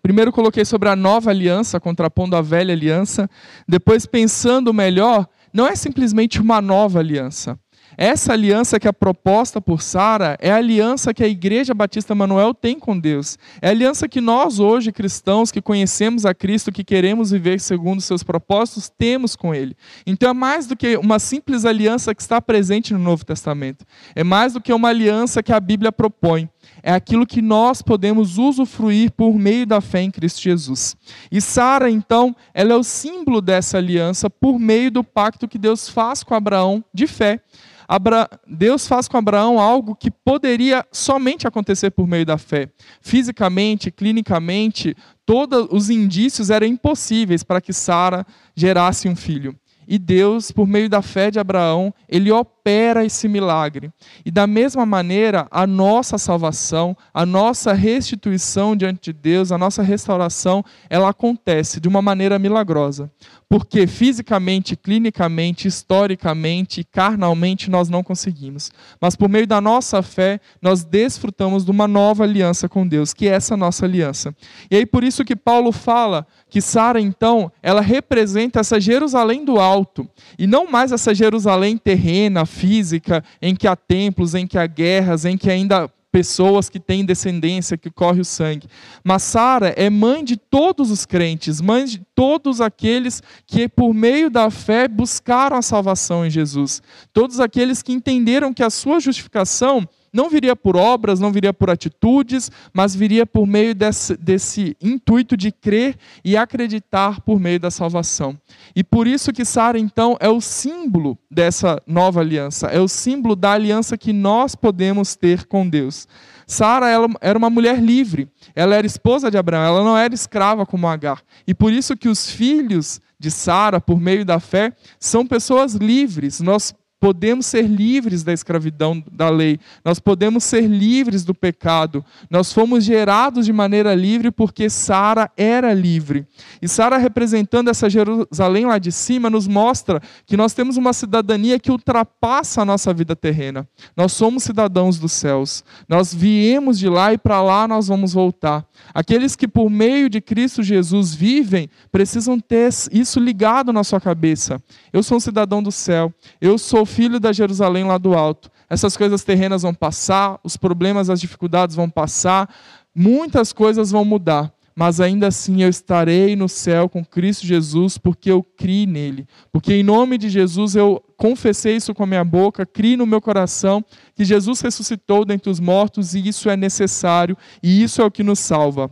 Primeiro 0.00 0.30
coloquei 0.30 0.64
sobre 0.64 0.88
a 0.88 0.94
nova 0.94 1.30
aliança, 1.30 1.80
contrapondo 1.80 2.36
a 2.36 2.40
velha 2.40 2.72
aliança. 2.72 3.28
Depois, 3.66 4.06
pensando 4.06 4.72
melhor, 4.72 5.26
não 5.52 5.66
é 5.66 5.74
simplesmente 5.74 6.40
uma 6.40 6.62
nova 6.62 7.00
aliança. 7.00 7.58
Essa 8.00 8.32
aliança 8.32 8.78
que 8.78 8.86
é 8.86 8.92
proposta 8.92 9.60
por 9.60 9.82
Sara 9.82 10.38
é 10.40 10.52
a 10.52 10.56
aliança 10.56 11.12
que 11.12 11.24
a 11.24 11.26
Igreja 11.26 11.74
Batista 11.74 12.14
Manuel 12.14 12.54
tem 12.54 12.78
com 12.78 12.96
Deus. 12.96 13.36
É 13.60 13.66
a 13.66 13.70
aliança 13.72 14.08
que 14.08 14.20
nós, 14.20 14.60
hoje, 14.60 14.92
cristãos, 14.92 15.50
que 15.50 15.60
conhecemos 15.60 16.24
a 16.24 16.32
Cristo, 16.32 16.70
que 16.70 16.84
queremos 16.84 17.32
viver 17.32 17.58
segundo 17.58 18.00
seus 18.00 18.22
propósitos, 18.22 18.88
temos 18.88 19.34
com 19.34 19.52
Ele. 19.52 19.76
Então 20.06 20.30
é 20.30 20.32
mais 20.32 20.68
do 20.68 20.76
que 20.76 20.96
uma 20.96 21.18
simples 21.18 21.64
aliança 21.64 22.14
que 22.14 22.22
está 22.22 22.40
presente 22.40 22.92
no 22.92 23.00
Novo 23.00 23.24
Testamento. 23.24 23.84
É 24.14 24.22
mais 24.22 24.52
do 24.52 24.60
que 24.60 24.72
uma 24.72 24.90
aliança 24.90 25.42
que 25.42 25.52
a 25.52 25.58
Bíblia 25.58 25.90
propõe 25.90 26.48
é 26.82 26.92
aquilo 26.92 27.26
que 27.26 27.42
nós 27.42 27.82
podemos 27.82 28.38
usufruir 28.38 29.10
por 29.10 29.34
meio 29.34 29.66
da 29.66 29.80
fé 29.80 30.02
em 30.02 30.10
Cristo 30.10 30.40
Jesus. 30.40 30.96
E 31.30 31.40
Sara, 31.40 31.90
então, 31.90 32.34
ela 32.54 32.72
é 32.72 32.76
o 32.76 32.82
símbolo 32.82 33.40
dessa 33.40 33.78
aliança 33.78 34.30
por 34.30 34.58
meio 34.58 34.90
do 34.90 35.02
pacto 35.02 35.48
que 35.48 35.58
Deus 35.58 35.88
faz 35.88 36.22
com 36.22 36.34
Abraão 36.34 36.84
de 36.94 37.06
fé. 37.06 37.40
Abra... 37.88 38.28
Deus 38.46 38.86
faz 38.86 39.08
com 39.08 39.16
Abraão 39.16 39.58
algo 39.58 39.96
que 39.96 40.10
poderia 40.10 40.86
somente 40.92 41.48
acontecer 41.48 41.90
por 41.90 42.06
meio 42.06 42.26
da 42.26 42.36
fé. 42.36 42.68
Fisicamente, 43.00 43.90
clinicamente, 43.90 44.94
todos 45.24 45.66
os 45.70 45.88
indícios 45.88 46.50
eram 46.50 46.66
impossíveis 46.66 47.42
para 47.42 47.62
que 47.62 47.72
Sara 47.72 48.26
gerasse 48.54 49.08
um 49.08 49.16
filho. 49.16 49.56
E 49.88 49.98
Deus, 49.98 50.52
por 50.52 50.66
meio 50.66 50.88
da 50.88 51.00
fé 51.00 51.30
de 51.30 51.38
Abraão, 51.38 51.94
ele 52.06 52.30
opera 52.30 53.06
esse 53.06 53.26
milagre. 53.26 53.90
E 54.22 54.30
da 54.30 54.46
mesma 54.46 54.84
maneira, 54.84 55.48
a 55.50 55.66
nossa 55.66 56.18
salvação, 56.18 56.94
a 57.14 57.24
nossa 57.24 57.72
restituição 57.72 58.76
diante 58.76 59.10
de 59.10 59.12
Deus, 59.14 59.50
a 59.50 59.56
nossa 59.56 59.82
restauração, 59.82 60.62
ela 60.90 61.08
acontece 61.08 61.80
de 61.80 61.88
uma 61.88 62.02
maneira 62.02 62.38
milagrosa 62.38 63.10
porque 63.48 63.86
fisicamente, 63.86 64.76
clinicamente, 64.76 65.66
historicamente, 65.66 66.84
carnalmente 66.84 67.70
nós 67.70 67.88
não 67.88 68.02
conseguimos. 68.02 68.70
Mas 69.00 69.16
por 69.16 69.28
meio 69.28 69.46
da 69.46 69.60
nossa 69.60 70.02
fé, 70.02 70.38
nós 70.60 70.84
desfrutamos 70.84 71.64
de 71.64 71.70
uma 71.70 71.88
nova 71.88 72.24
aliança 72.24 72.68
com 72.68 72.86
Deus, 72.86 73.14
que 73.14 73.26
é 73.26 73.32
essa 73.32 73.56
nossa 73.56 73.86
aliança. 73.86 74.34
E 74.70 74.76
aí 74.76 74.84
por 74.84 75.02
isso 75.02 75.24
que 75.24 75.34
Paulo 75.34 75.72
fala 75.72 76.26
que 76.48 76.60
Sara 76.60 77.00
então, 77.00 77.50
ela 77.62 77.80
representa 77.80 78.60
essa 78.60 78.80
Jerusalém 78.80 79.44
do 79.44 79.58
alto, 79.58 80.08
e 80.38 80.46
não 80.46 80.70
mais 80.70 80.92
essa 80.92 81.14
Jerusalém 81.14 81.76
terrena, 81.76 82.46
física, 82.46 83.22
em 83.40 83.54
que 83.54 83.66
há 83.66 83.76
templos, 83.76 84.34
em 84.34 84.46
que 84.46 84.58
há 84.58 84.66
guerras, 84.66 85.24
em 85.24 85.36
que 85.36 85.50
ainda 85.50 85.90
pessoas 86.10 86.68
que 86.68 86.80
têm 86.80 87.04
descendência, 87.04 87.76
que 87.76 87.90
corre 87.90 88.20
o 88.20 88.24
sangue. 88.24 88.66
Mas 89.04 89.22
Sara 89.22 89.68
é 89.76 89.90
mãe 89.90 90.24
de 90.24 90.36
todos 90.36 90.90
os 90.90 91.04
crentes, 91.04 91.60
mãe 91.60 91.84
de 91.84 92.00
todos 92.14 92.60
aqueles 92.60 93.22
que, 93.46 93.68
por 93.68 93.92
meio 93.92 94.30
da 94.30 94.50
fé, 94.50 94.88
buscaram 94.88 95.56
a 95.56 95.62
salvação 95.62 96.26
em 96.26 96.30
Jesus. 96.30 96.82
Todos 97.12 97.40
aqueles 97.40 97.82
que 97.82 97.92
entenderam 97.92 98.54
que 98.54 98.62
a 98.62 98.70
sua 98.70 99.00
justificação 99.00 99.86
não 100.12 100.28
viria 100.28 100.54
por 100.54 100.76
obras, 100.76 101.20
não 101.20 101.32
viria 101.32 101.52
por 101.52 101.70
atitudes, 101.70 102.50
mas 102.72 102.94
viria 102.94 103.26
por 103.26 103.46
meio 103.46 103.74
desse, 103.74 104.16
desse 104.16 104.76
intuito 104.80 105.36
de 105.36 105.52
crer 105.52 105.96
e 106.24 106.36
acreditar 106.36 107.20
por 107.20 107.38
meio 107.38 107.60
da 107.60 107.70
salvação. 107.70 108.38
E 108.74 108.82
por 108.84 109.06
isso 109.06 109.32
que 109.32 109.44
Sara, 109.44 109.78
então, 109.78 110.16
é 110.20 110.28
o 110.28 110.40
símbolo 110.40 111.18
dessa 111.30 111.82
nova 111.86 112.20
aliança, 112.20 112.68
é 112.68 112.80
o 112.80 112.88
símbolo 112.88 113.36
da 113.36 113.52
aliança 113.52 113.96
que 113.96 114.12
nós 114.12 114.54
podemos 114.54 115.16
ter 115.16 115.46
com 115.46 115.68
Deus. 115.68 116.06
Sara 116.46 116.86
era 117.20 117.38
uma 117.38 117.50
mulher 117.50 117.78
livre, 117.78 118.26
ela 118.54 118.74
era 118.74 118.86
esposa 118.86 119.30
de 119.30 119.36
Abraão, 119.36 119.64
ela 119.64 119.84
não 119.84 119.98
era 119.98 120.14
escrava 120.14 120.64
como 120.64 120.86
Agar. 120.86 121.22
E 121.46 121.54
por 121.54 121.72
isso 121.72 121.94
que 121.94 122.08
os 122.08 122.30
filhos 122.30 123.00
de 123.18 123.30
Sara, 123.30 123.80
por 123.80 124.00
meio 124.00 124.24
da 124.24 124.40
fé, 124.40 124.72
são 124.98 125.26
pessoas 125.26 125.74
livres. 125.74 126.40
Nós 126.40 126.74
podemos 127.00 127.46
ser 127.46 127.62
livres 127.62 128.22
da 128.22 128.32
escravidão 128.32 129.02
da 129.10 129.28
lei, 129.30 129.58
nós 129.84 129.98
podemos 129.98 130.44
ser 130.44 130.62
livres 130.66 131.24
do 131.24 131.34
pecado. 131.34 132.04
Nós 132.28 132.52
fomos 132.52 132.84
gerados 132.84 133.46
de 133.46 133.52
maneira 133.52 133.94
livre 133.94 134.30
porque 134.30 134.68
Sara 134.68 135.30
era 135.36 135.72
livre. 135.72 136.26
E 136.60 136.68
Sara, 136.68 136.98
representando 136.98 137.68
essa 137.68 137.88
Jerusalém 137.88 138.66
lá 138.66 138.78
de 138.78 138.90
cima, 138.90 139.30
nos 139.30 139.46
mostra 139.46 140.00
que 140.26 140.36
nós 140.36 140.52
temos 140.52 140.76
uma 140.76 140.92
cidadania 140.92 141.58
que 141.58 141.70
ultrapassa 141.70 142.62
a 142.62 142.64
nossa 142.64 142.92
vida 142.92 143.14
terrena. 143.14 143.66
Nós 143.96 144.12
somos 144.12 144.42
cidadãos 144.42 144.98
dos 144.98 145.12
céus. 145.12 145.64
Nós 145.88 146.12
viemos 146.12 146.78
de 146.78 146.88
lá 146.88 147.12
e 147.12 147.18
para 147.18 147.40
lá 147.42 147.68
nós 147.68 147.88
vamos 147.88 148.12
voltar. 148.12 148.66
Aqueles 148.92 149.36
que 149.36 149.46
por 149.46 149.70
meio 149.70 150.10
de 150.10 150.20
Cristo 150.20 150.62
Jesus 150.62 151.14
vivem, 151.14 151.68
precisam 151.92 152.40
ter 152.40 152.68
isso 152.92 153.20
ligado 153.20 153.72
na 153.72 153.84
sua 153.84 154.00
cabeça. 154.00 154.60
Eu 154.92 155.02
sou 155.02 155.16
um 155.16 155.20
cidadão 155.20 155.62
do 155.62 155.70
céu. 155.70 156.12
Eu 156.40 156.58
sou 156.58 156.87
filho 156.88 157.20
da 157.20 157.32
Jerusalém 157.32 157.84
lá 157.84 157.98
do 157.98 158.14
alto. 158.14 158.50
Essas 158.68 158.96
coisas 158.96 159.22
terrenas 159.22 159.62
vão 159.62 159.74
passar, 159.74 160.40
os 160.42 160.56
problemas, 160.56 161.08
as 161.08 161.20
dificuldades 161.20 161.76
vão 161.76 161.88
passar, 161.88 162.52
muitas 162.94 163.52
coisas 163.52 163.90
vão 163.90 164.04
mudar, 164.04 164.52
mas 164.74 165.00
ainda 165.00 165.28
assim 165.28 165.62
eu 165.62 165.68
estarei 165.68 166.36
no 166.36 166.48
céu 166.48 166.88
com 166.88 167.04
Cristo 167.04 167.46
Jesus, 167.46 167.96
porque 167.98 168.30
eu 168.30 168.42
criei 168.42 168.86
nele. 168.86 169.26
Porque 169.52 169.74
em 169.74 169.82
nome 169.82 170.18
de 170.18 170.28
Jesus 170.28 170.76
eu 170.76 171.02
confessei 171.16 171.76
isso 171.76 171.94
com 171.94 172.04
a 172.04 172.06
minha 172.06 172.24
boca, 172.24 172.66
criei 172.66 172.96
no 172.96 173.06
meu 173.06 173.20
coração 173.20 173.84
que 174.14 174.24
Jesus 174.24 174.60
ressuscitou 174.60 175.24
dentre 175.24 175.50
os 175.50 175.60
mortos 175.60 176.14
e 176.14 176.26
isso 176.26 176.48
é 176.50 176.56
necessário 176.56 177.36
e 177.62 177.82
isso 177.82 178.00
é 178.02 178.04
o 178.04 178.10
que 178.10 178.22
nos 178.22 178.38
salva. 178.38 178.90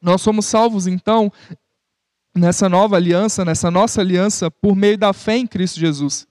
Nós 0.00 0.20
somos 0.20 0.46
salvos 0.46 0.86
então 0.86 1.32
nessa 2.34 2.68
nova 2.68 2.96
aliança, 2.96 3.44
nessa 3.44 3.70
nossa 3.70 4.00
aliança, 4.00 4.50
por 4.50 4.76
meio 4.76 4.98
da 4.98 5.12
fé 5.12 5.36
em 5.36 5.46
Cristo 5.46 5.80
Jesus 5.80 6.26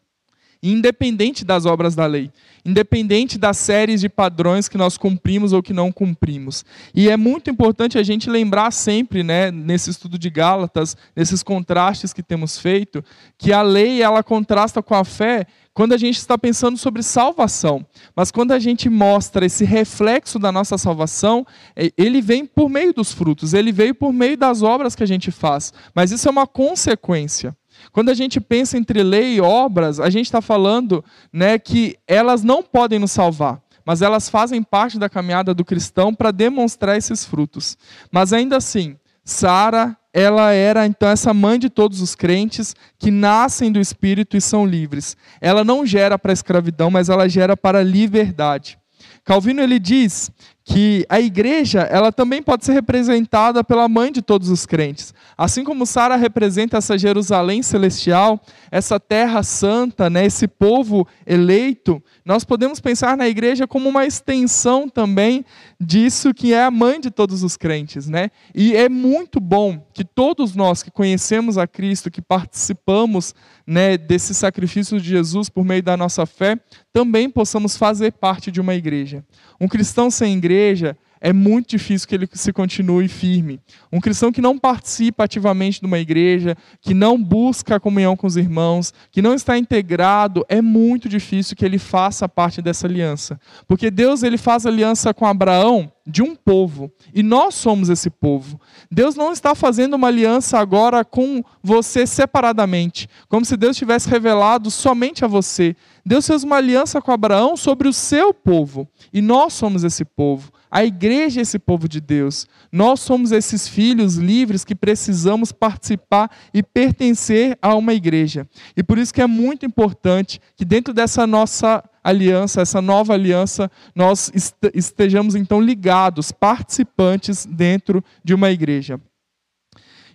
independente 0.61 1.45
das 1.45 1.65
obras 1.65 1.95
da 1.95 2.05
lei, 2.05 2.31
independente 2.65 3.37
das 3.37 3.57
séries 3.57 4.01
de 4.01 4.09
padrões 4.09 4.67
que 4.67 4.77
nós 4.77 4.97
cumprimos 4.97 5.53
ou 5.53 5.61
que 5.61 5.73
não 5.73 5.91
cumprimos. 5.91 6.65
E 6.93 7.09
é 7.09 7.17
muito 7.17 7.49
importante 7.49 7.97
a 7.97 8.03
gente 8.03 8.29
lembrar 8.29 8.71
sempre, 8.71 9.23
né, 9.23 9.51
nesse 9.51 9.89
estudo 9.89 10.17
de 10.17 10.29
Gálatas, 10.29 10.97
nesses 11.15 11.43
contrastes 11.43 12.13
que 12.13 12.23
temos 12.23 12.57
feito, 12.57 13.03
que 13.37 13.53
a 13.53 13.61
lei 13.61 14.01
ela 14.01 14.23
contrasta 14.23 14.81
com 14.81 14.95
a 14.95 15.03
fé 15.03 15.45
quando 15.75 15.91
a 15.91 15.97
gente 15.97 16.17
está 16.17 16.37
pensando 16.37 16.77
sobre 16.77 17.03
salvação. 17.03 17.85
Mas 18.15 18.31
quando 18.31 18.53
a 18.53 18.59
gente 18.59 18.89
mostra 18.89 19.45
esse 19.45 19.65
reflexo 19.65 20.39
da 20.39 20.49
nossa 20.49 20.77
salvação, 20.77 21.45
é, 21.75 21.91
ele 21.97 22.21
vem 22.21 22.45
por 22.45 22.69
meio 22.69 22.93
dos 22.93 23.11
frutos, 23.11 23.53
ele 23.53 23.73
veio 23.73 23.93
por 23.93 24.13
meio 24.13 24.37
das 24.37 24.61
obras 24.61 24.95
que 24.95 25.03
a 25.03 25.07
gente 25.07 25.31
faz. 25.31 25.73
Mas 25.93 26.11
isso 26.11 26.27
é 26.29 26.31
uma 26.31 26.47
consequência. 26.47 27.55
Quando 27.95 28.09
a 28.09 28.13
gente 28.13 28.41
pensa 28.41 28.77
entre 28.77 29.01
lei 29.01 29.35
e 29.37 29.39
obras, 29.41 30.01
a 30.01 30.09
gente 30.09 30.25
está 30.25 30.41
falando 30.41 31.01
né, 31.31 31.57
que 31.57 31.95
elas 32.05 32.43
não 32.43 32.61
podem 32.61 32.99
nos 32.99 33.13
salvar, 33.13 33.61
mas 33.85 34.01
elas 34.01 34.27
fazem 34.27 34.61
parte 34.61 34.99
da 34.99 35.07
caminhada 35.07 35.53
do 35.53 35.63
cristão 35.63 36.13
para 36.13 36.29
demonstrar 36.29 36.97
esses 36.97 37.23
frutos. 37.23 37.77
Mas 38.11 38.33
ainda 38.33 38.57
assim, 38.57 38.97
Sara, 39.23 39.95
ela 40.13 40.51
era 40.51 40.85
então 40.85 41.07
essa 41.07 41.33
mãe 41.33 41.57
de 41.57 41.69
todos 41.69 42.01
os 42.01 42.15
crentes 42.15 42.75
que 42.99 43.09
nascem 43.09 43.71
do 43.71 43.79
Espírito 43.79 44.35
e 44.35 44.41
são 44.41 44.65
livres. 44.65 45.15
Ela 45.39 45.63
não 45.63 45.85
gera 45.85 46.19
para 46.19 46.33
a 46.33 46.39
escravidão, 46.39 46.91
mas 46.91 47.07
ela 47.07 47.29
gera 47.29 47.55
para 47.55 47.79
a 47.79 47.83
liberdade. 47.83 48.77
Calvino 49.23 49.61
ele 49.61 49.79
diz 49.79 50.29
que 50.67 51.05
a 51.07 51.21
igreja 51.21 51.81
ela 51.81 52.11
também 52.11 52.41
pode 52.41 52.65
ser 52.65 52.73
representada 52.73 53.63
pela 53.63 53.87
mãe 53.87 54.11
de 54.11 54.19
todos 54.23 54.49
os 54.49 54.65
crentes. 54.65 55.13
Assim 55.37 55.63
como 55.63 55.85
Sara 55.85 56.15
representa 56.15 56.77
essa 56.77 56.97
Jerusalém 56.97 57.61
celestial, 57.61 58.41
essa 58.71 58.99
terra 58.99 59.43
santa, 59.43 60.09
né, 60.09 60.25
esse 60.25 60.47
povo 60.47 61.07
eleito, 61.23 62.01
nós 62.25 62.43
podemos 62.43 62.79
pensar 62.79 63.15
na 63.15 63.27
igreja 63.27 63.67
como 63.67 63.87
uma 63.87 64.07
extensão 64.07 64.89
também 64.89 65.45
disso 65.79 66.33
que 66.33 66.51
é 66.51 66.63
a 66.63 66.71
mãe 66.71 66.99
de 66.99 67.11
todos 67.11 67.43
os 67.43 67.55
crentes, 67.55 68.07
né? 68.07 68.31
E 68.55 68.75
é 68.75 68.89
muito 68.89 69.39
bom 69.39 69.85
que 69.93 70.03
todos 70.03 70.55
nós 70.55 70.81
que 70.81 70.89
conhecemos 70.89 71.59
a 71.59 71.67
Cristo, 71.67 72.09
que 72.09 72.21
participamos, 72.21 73.35
né, 73.67 73.97
desse 73.97 74.33
sacrifício 74.33 74.99
de 74.99 75.09
Jesus 75.09 75.47
por 75.47 75.63
meio 75.63 75.83
da 75.83 75.95
nossa 75.95 76.25
fé, 76.25 76.57
também 76.91 77.29
possamos 77.29 77.77
fazer 77.77 78.13
parte 78.13 78.49
de 78.49 78.61
uma 78.61 78.73
igreja. 78.73 79.23
Um 79.59 79.67
cristão 79.67 80.09
sem 80.09 80.35
igreja 80.37 80.54
igreja 80.55 80.95
é 81.25 81.33
muito 81.33 81.69
difícil 81.69 82.07
que 82.07 82.13
ele 82.13 82.29
se 82.33 82.53
continue 82.53 83.07
firme. 83.07 83.59
Um 83.91 83.99
cristão 83.99 84.31
que 84.31 84.39
não 84.39 84.59
participa 84.59 85.23
ativamente 85.23 85.79
de 85.79 85.87
uma 85.87 85.97
igreja, 85.97 86.55
que 86.79 86.93
não 86.93 87.19
busca 87.19 87.77
a 87.77 87.79
comunhão 87.79 88.15
com 88.15 88.27
os 88.27 88.37
irmãos, 88.37 88.93
que 89.11 89.23
não 89.23 89.33
está 89.33 89.57
integrado, 89.57 90.45
é 90.47 90.61
muito 90.61 91.09
difícil 91.09 91.55
que 91.55 91.65
ele 91.65 91.79
faça 91.79 92.29
parte 92.29 92.61
dessa 92.61 92.85
aliança. 92.85 93.39
Porque 93.67 93.89
Deus 93.89 94.21
ele 94.21 94.37
faz 94.37 94.67
aliança 94.67 95.15
com 95.15 95.25
Abraão 95.25 95.91
de 96.07 96.21
um 96.21 96.35
povo, 96.35 96.91
e 97.11 97.23
nós 97.23 97.55
somos 97.55 97.89
esse 97.89 98.11
povo. 98.11 98.61
Deus 98.91 99.15
não 99.15 99.31
está 99.31 99.55
fazendo 99.55 99.95
uma 99.95 100.07
aliança 100.07 100.59
agora 100.59 101.03
com 101.03 101.43
você 101.63 102.05
separadamente, 102.05 103.09
como 103.27 103.43
se 103.43 103.57
Deus 103.57 103.75
tivesse 103.75 104.07
revelado 104.07 104.69
somente 104.69 105.25
a 105.25 105.27
você. 105.27 105.75
Deus 106.05 106.27
fez 106.27 106.43
uma 106.43 106.57
aliança 106.57 107.01
com 107.01 107.11
Abraão 107.11 107.57
sobre 107.57 107.87
o 107.87 107.93
seu 107.93 108.31
povo, 108.31 108.87
e 109.11 109.19
nós 109.19 109.53
somos 109.53 109.83
esse 109.83 110.05
povo. 110.05 110.51
A 110.75 110.83
igreja 110.83 111.39
é 111.39 111.43
esse 111.43 111.57
povo 111.57 111.87
de 111.87 112.01
Deus. 112.01 112.45
Nós 112.69 112.99
somos 112.99 113.31
esses 113.31 113.65
filhos 113.65 114.15
livres 114.15 114.65
que 114.65 114.75
precisamos 114.75 115.53
participar 115.53 116.29
e 116.53 116.61
pertencer 116.61 117.57
a 117.61 117.73
uma 117.75 117.93
igreja. 117.93 118.45
E 118.75 118.83
por 118.83 118.97
isso 118.97 119.13
que 119.13 119.21
é 119.21 119.25
muito 119.25 119.65
importante 119.65 120.37
que 120.53 120.65
dentro 120.65 120.93
dessa 120.93 121.25
nossa 121.25 121.81
aliança, 122.03 122.59
essa 122.59 122.81
nova 122.81 123.13
aliança, 123.13 123.71
nós 123.95 124.29
estejamos 124.73 125.33
então 125.33 125.61
ligados, 125.61 126.33
participantes 126.33 127.45
dentro 127.45 128.03
de 128.21 128.33
uma 128.33 128.51
igreja. 128.51 128.99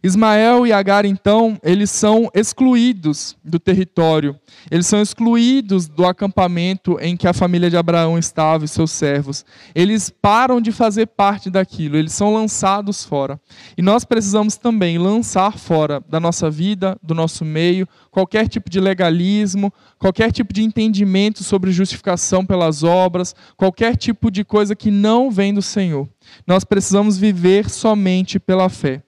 Ismael 0.02 0.66
e 0.66 0.72
Agar, 0.72 1.04
então, 1.04 1.58
eles 1.62 1.90
são 1.90 2.30
excluídos 2.34 3.36
do 3.44 3.58
território, 3.58 4.34
eles 4.70 4.86
são 4.86 5.02
excluídos 5.02 5.88
do 5.88 6.06
acampamento 6.06 6.98
em 7.00 7.18
que 7.18 7.28
a 7.28 7.34
família 7.34 7.68
de 7.68 7.76
Abraão 7.76 8.18
estava 8.18 8.64
e 8.64 8.68
seus 8.68 8.92
servos. 8.92 9.44
Eles 9.74 10.08
param 10.08 10.58
de 10.58 10.72
fazer 10.72 11.06
parte 11.06 11.50
daquilo, 11.50 11.98
eles 11.98 12.14
são 12.14 12.32
lançados 12.32 13.04
fora. 13.04 13.38
E 13.76 13.82
nós 13.82 14.02
precisamos 14.02 14.56
também 14.56 14.96
lançar 14.96 15.58
fora 15.58 16.02
da 16.08 16.18
nossa 16.18 16.50
vida, 16.50 16.98
do 17.02 17.14
nosso 17.14 17.44
meio, 17.44 17.86
qualquer 18.10 18.48
tipo 18.48 18.70
de 18.70 18.80
legalismo, 18.80 19.70
qualquer 19.98 20.32
tipo 20.32 20.54
de 20.54 20.62
entendimento 20.62 21.44
sobre 21.44 21.72
justificação 21.72 22.44
pelas 22.46 22.82
obras, 22.82 23.34
qualquer 23.54 23.96
tipo 23.96 24.30
de 24.30 24.44
coisa 24.44 24.74
que 24.74 24.90
não 24.90 25.30
vem 25.30 25.52
do 25.52 25.60
Senhor. 25.60 26.08
Nós 26.46 26.64
precisamos 26.64 27.18
viver 27.18 27.68
somente 27.68 28.40
pela 28.40 28.70
fé. 28.70 29.02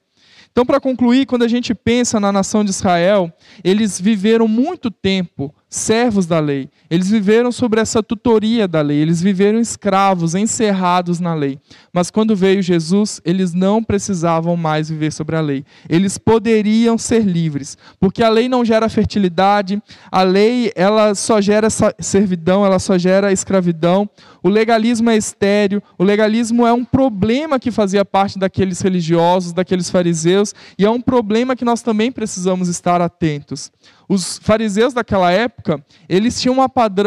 Então, 0.53 0.63
para 0.63 0.79
concluir, 0.79 1.25
quando 1.25 1.41
a 1.41 1.47
gente 1.47 1.73
pensa 1.73 2.19
na 2.19 2.31
nação 2.31 2.63
de 2.63 2.69
Israel, 2.69 3.33
eles 3.63 3.99
viveram 3.99 4.47
muito 4.47 4.91
tempo 4.91 5.53
servos 5.75 6.27
da 6.27 6.39
lei. 6.39 6.69
Eles 6.87 7.09
viveram 7.09 7.51
sobre 7.51 7.81
essa 7.81 8.03
tutoria 8.03 8.67
da 8.67 8.79
lei, 8.81 8.97
eles 8.97 9.21
viveram 9.21 9.59
escravos, 9.59 10.35
encerrados 10.35 11.19
na 11.19 11.33
lei. 11.33 11.59
Mas 11.91 12.11
quando 12.11 12.35
veio 12.35 12.61
Jesus, 12.61 13.19
eles 13.25 13.53
não 13.53 13.83
precisavam 13.83 14.55
mais 14.55 14.89
viver 14.89 15.11
sobre 15.11 15.35
a 15.35 15.41
lei. 15.41 15.65
Eles 15.89 16.17
poderiam 16.19 16.95
ser 16.97 17.23
livres, 17.23 17.75
porque 17.99 18.21
a 18.21 18.29
lei 18.29 18.47
não 18.47 18.63
gera 18.63 18.87
fertilidade, 18.87 19.81
a 20.11 20.21
lei 20.21 20.71
ela 20.75 21.15
só 21.15 21.41
gera 21.41 21.69
servidão, 21.99 22.63
ela 22.63 22.77
só 22.77 22.95
gera 22.97 23.31
escravidão. 23.31 24.07
O 24.43 24.49
legalismo 24.49 25.09
é 25.09 25.17
estéreo, 25.17 25.81
o 25.97 26.03
legalismo 26.03 26.67
é 26.67 26.73
um 26.73 26.85
problema 26.85 27.59
que 27.59 27.71
fazia 27.71 28.05
parte 28.05 28.37
daqueles 28.37 28.79
religiosos, 28.81 29.53
daqueles 29.53 29.89
fariseus, 29.89 30.53
e 30.77 30.85
é 30.85 30.89
um 30.89 31.01
problema 31.01 31.55
que 31.55 31.65
nós 31.65 31.81
também 31.81 32.11
precisamos 32.11 32.67
estar 32.67 33.01
atentos. 33.01 33.71
Os 34.07 34.37
fariseus 34.39 34.93
daquela 34.93 35.31
época, 35.31 35.83
eles 36.09 36.39
tinham 36.39 36.55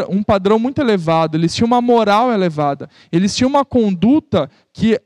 um 0.09 0.23
padrão 0.23 0.59
muito 0.59 0.81
elevado, 0.81 1.37
eles 1.37 1.53
tinham 1.53 1.67
uma 1.67 1.81
moral 1.81 2.31
elevada, 2.31 2.89
eles 3.11 3.35
tinham 3.35 3.49
uma 3.49 3.63
conduta 3.63 4.49
que, 4.73 4.99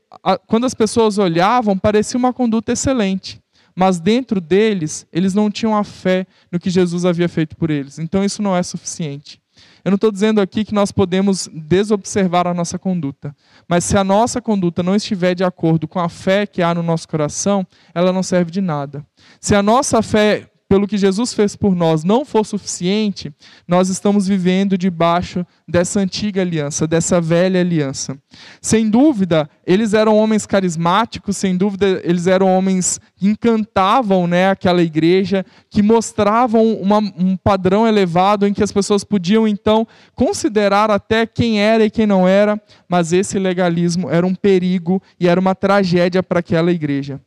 quando 0.46 0.64
as 0.64 0.74
pessoas 0.74 1.18
olhavam, 1.18 1.76
parecia 1.76 2.18
uma 2.18 2.32
conduta 2.32 2.72
excelente. 2.72 3.40
Mas 3.74 3.98
dentro 3.98 4.40
deles, 4.40 5.06
eles 5.12 5.32
não 5.32 5.50
tinham 5.50 5.74
a 5.76 5.82
fé 5.82 6.26
no 6.50 6.58
que 6.60 6.68
Jesus 6.68 7.06
havia 7.06 7.28
feito 7.28 7.56
por 7.56 7.70
eles. 7.70 7.98
Então 7.98 8.22
isso 8.22 8.42
não 8.42 8.54
é 8.54 8.62
suficiente. 8.62 9.40
Eu 9.84 9.90
não 9.90 9.96
estou 9.96 10.12
dizendo 10.12 10.40
aqui 10.40 10.64
que 10.64 10.74
nós 10.74 10.92
podemos 10.92 11.48
desobservar 11.52 12.46
a 12.46 12.54
nossa 12.54 12.78
conduta, 12.78 13.34
mas 13.68 13.84
se 13.84 13.98
a 13.98 14.04
nossa 14.04 14.40
conduta 14.40 14.82
não 14.82 14.94
estiver 14.94 15.34
de 15.34 15.42
acordo 15.42 15.88
com 15.88 15.98
a 15.98 16.08
fé 16.08 16.46
que 16.46 16.62
há 16.62 16.74
no 16.74 16.82
nosso 16.82 17.08
coração, 17.08 17.66
ela 17.94 18.12
não 18.12 18.22
serve 18.22 18.50
de 18.50 18.60
nada. 18.60 19.04
Se 19.40 19.54
a 19.54 19.62
nossa 19.62 20.00
fé 20.00 20.48
pelo 20.72 20.88
que 20.88 20.96
Jesus 20.96 21.34
fez 21.34 21.54
por 21.54 21.74
nós 21.74 22.02
não 22.02 22.24
for 22.24 22.46
suficiente, 22.46 23.30
nós 23.68 23.90
estamos 23.90 24.26
vivendo 24.26 24.78
debaixo 24.78 25.44
dessa 25.68 26.00
antiga 26.00 26.40
aliança, 26.40 26.86
dessa 26.86 27.20
velha 27.20 27.60
aliança. 27.60 28.16
Sem 28.58 28.88
dúvida, 28.88 29.50
eles 29.66 29.92
eram 29.92 30.16
homens 30.16 30.46
carismáticos, 30.46 31.36
sem 31.36 31.58
dúvida, 31.58 32.00
eles 32.02 32.26
eram 32.26 32.48
homens 32.48 32.98
que 33.16 33.28
encantavam 33.28 34.26
né, 34.26 34.48
aquela 34.48 34.82
igreja, 34.82 35.44
que 35.68 35.82
mostravam 35.82 36.72
uma, 36.76 37.00
um 37.00 37.36
padrão 37.36 37.86
elevado 37.86 38.46
em 38.46 38.54
que 38.54 38.62
as 38.62 38.72
pessoas 38.72 39.04
podiam 39.04 39.46
então 39.46 39.86
considerar 40.14 40.90
até 40.90 41.26
quem 41.26 41.60
era 41.60 41.84
e 41.84 41.90
quem 41.90 42.06
não 42.06 42.26
era, 42.26 42.58
mas 42.88 43.12
esse 43.12 43.38
legalismo 43.38 44.08
era 44.08 44.26
um 44.26 44.34
perigo 44.34 45.02
e 45.20 45.28
era 45.28 45.38
uma 45.38 45.54
tragédia 45.54 46.22
para 46.22 46.40
aquela 46.40 46.72
igreja. 46.72 47.20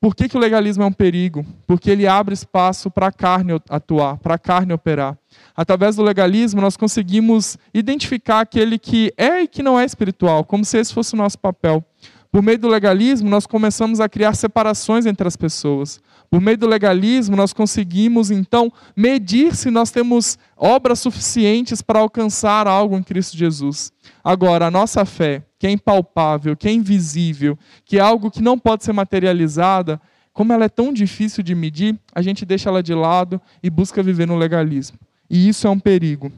Por 0.00 0.14
que, 0.14 0.30
que 0.30 0.36
o 0.36 0.40
legalismo 0.40 0.82
é 0.82 0.86
um 0.86 0.92
perigo? 0.92 1.44
Porque 1.66 1.90
ele 1.90 2.06
abre 2.06 2.32
espaço 2.32 2.90
para 2.90 3.08
a 3.08 3.12
carne 3.12 3.60
atuar, 3.68 4.16
para 4.16 4.36
a 4.36 4.38
carne 4.38 4.72
operar. 4.72 5.18
Através 5.54 5.96
do 5.96 6.02
legalismo, 6.02 6.58
nós 6.58 6.74
conseguimos 6.74 7.58
identificar 7.74 8.40
aquele 8.40 8.78
que 8.78 9.12
é 9.14 9.42
e 9.42 9.46
que 9.46 9.62
não 9.62 9.78
é 9.78 9.84
espiritual, 9.84 10.42
como 10.42 10.64
se 10.64 10.78
esse 10.78 10.94
fosse 10.94 11.12
o 11.12 11.18
nosso 11.18 11.38
papel. 11.38 11.84
Por 12.32 12.42
meio 12.42 12.58
do 12.58 12.68
legalismo, 12.68 13.28
nós 13.28 13.44
começamos 13.44 13.98
a 13.98 14.08
criar 14.08 14.34
separações 14.34 15.04
entre 15.04 15.26
as 15.26 15.36
pessoas. 15.36 16.00
Por 16.30 16.40
meio 16.40 16.56
do 16.56 16.68
legalismo, 16.68 17.34
nós 17.34 17.52
conseguimos 17.52 18.30
então 18.30 18.72
medir 18.96 19.56
se 19.56 19.68
nós 19.68 19.90
temos 19.90 20.38
obras 20.56 21.00
suficientes 21.00 21.82
para 21.82 21.98
alcançar 21.98 22.68
algo 22.68 22.96
em 22.96 23.02
Cristo 23.02 23.36
Jesus. 23.36 23.92
Agora, 24.22 24.66
a 24.66 24.70
nossa 24.70 25.04
fé, 25.04 25.44
que 25.58 25.66
é 25.66 25.70
impalpável, 25.70 26.56
que 26.56 26.68
é 26.68 26.72
invisível, 26.72 27.58
que 27.84 27.98
é 27.98 28.00
algo 28.00 28.30
que 28.30 28.40
não 28.40 28.56
pode 28.56 28.84
ser 28.84 28.92
materializada, 28.92 30.00
como 30.32 30.52
ela 30.52 30.66
é 30.66 30.68
tão 30.68 30.92
difícil 30.92 31.42
de 31.42 31.56
medir, 31.56 31.98
a 32.14 32.22
gente 32.22 32.46
deixa 32.46 32.68
ela 32.68 32.80
de 32.80 32.94
lado 32.94 33.40
e 33.60 33.68
busca 33.68 34.04
viver 34.04 34.28
no 34.28 34.36
legalismo. 34.36 34.96
E 35.28 35.48
isso 35.48 35.66
é 35.66 35.70
um 35.70 35.80
perigo. 35.80 36.30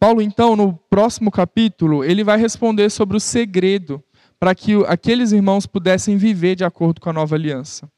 Paulo, 0.00 0.20
então, 0.20 0.56
no 0.56 0.72
próximo 0.90 1.30
capítulo, 1.30 2.02
ele 2.02 2.24
vai 2.24 2.36
responder 2.36 2.90
sobre 2.90 3.16
o 3.16 3.20
segredo 3.20 4.02
para 4.42 4.56
que 4.56 4.74
aqueles 4.88 5.30
irmãos 5.30 5.66
pudessem 5.66 6.16
viver 6.16 6.56
de 6.56 6.64
acordo 6.64 7.00
com 7.00 7.08
a 7.08 7.12
nova 7.12 7.36
aliança. 7.36 7.88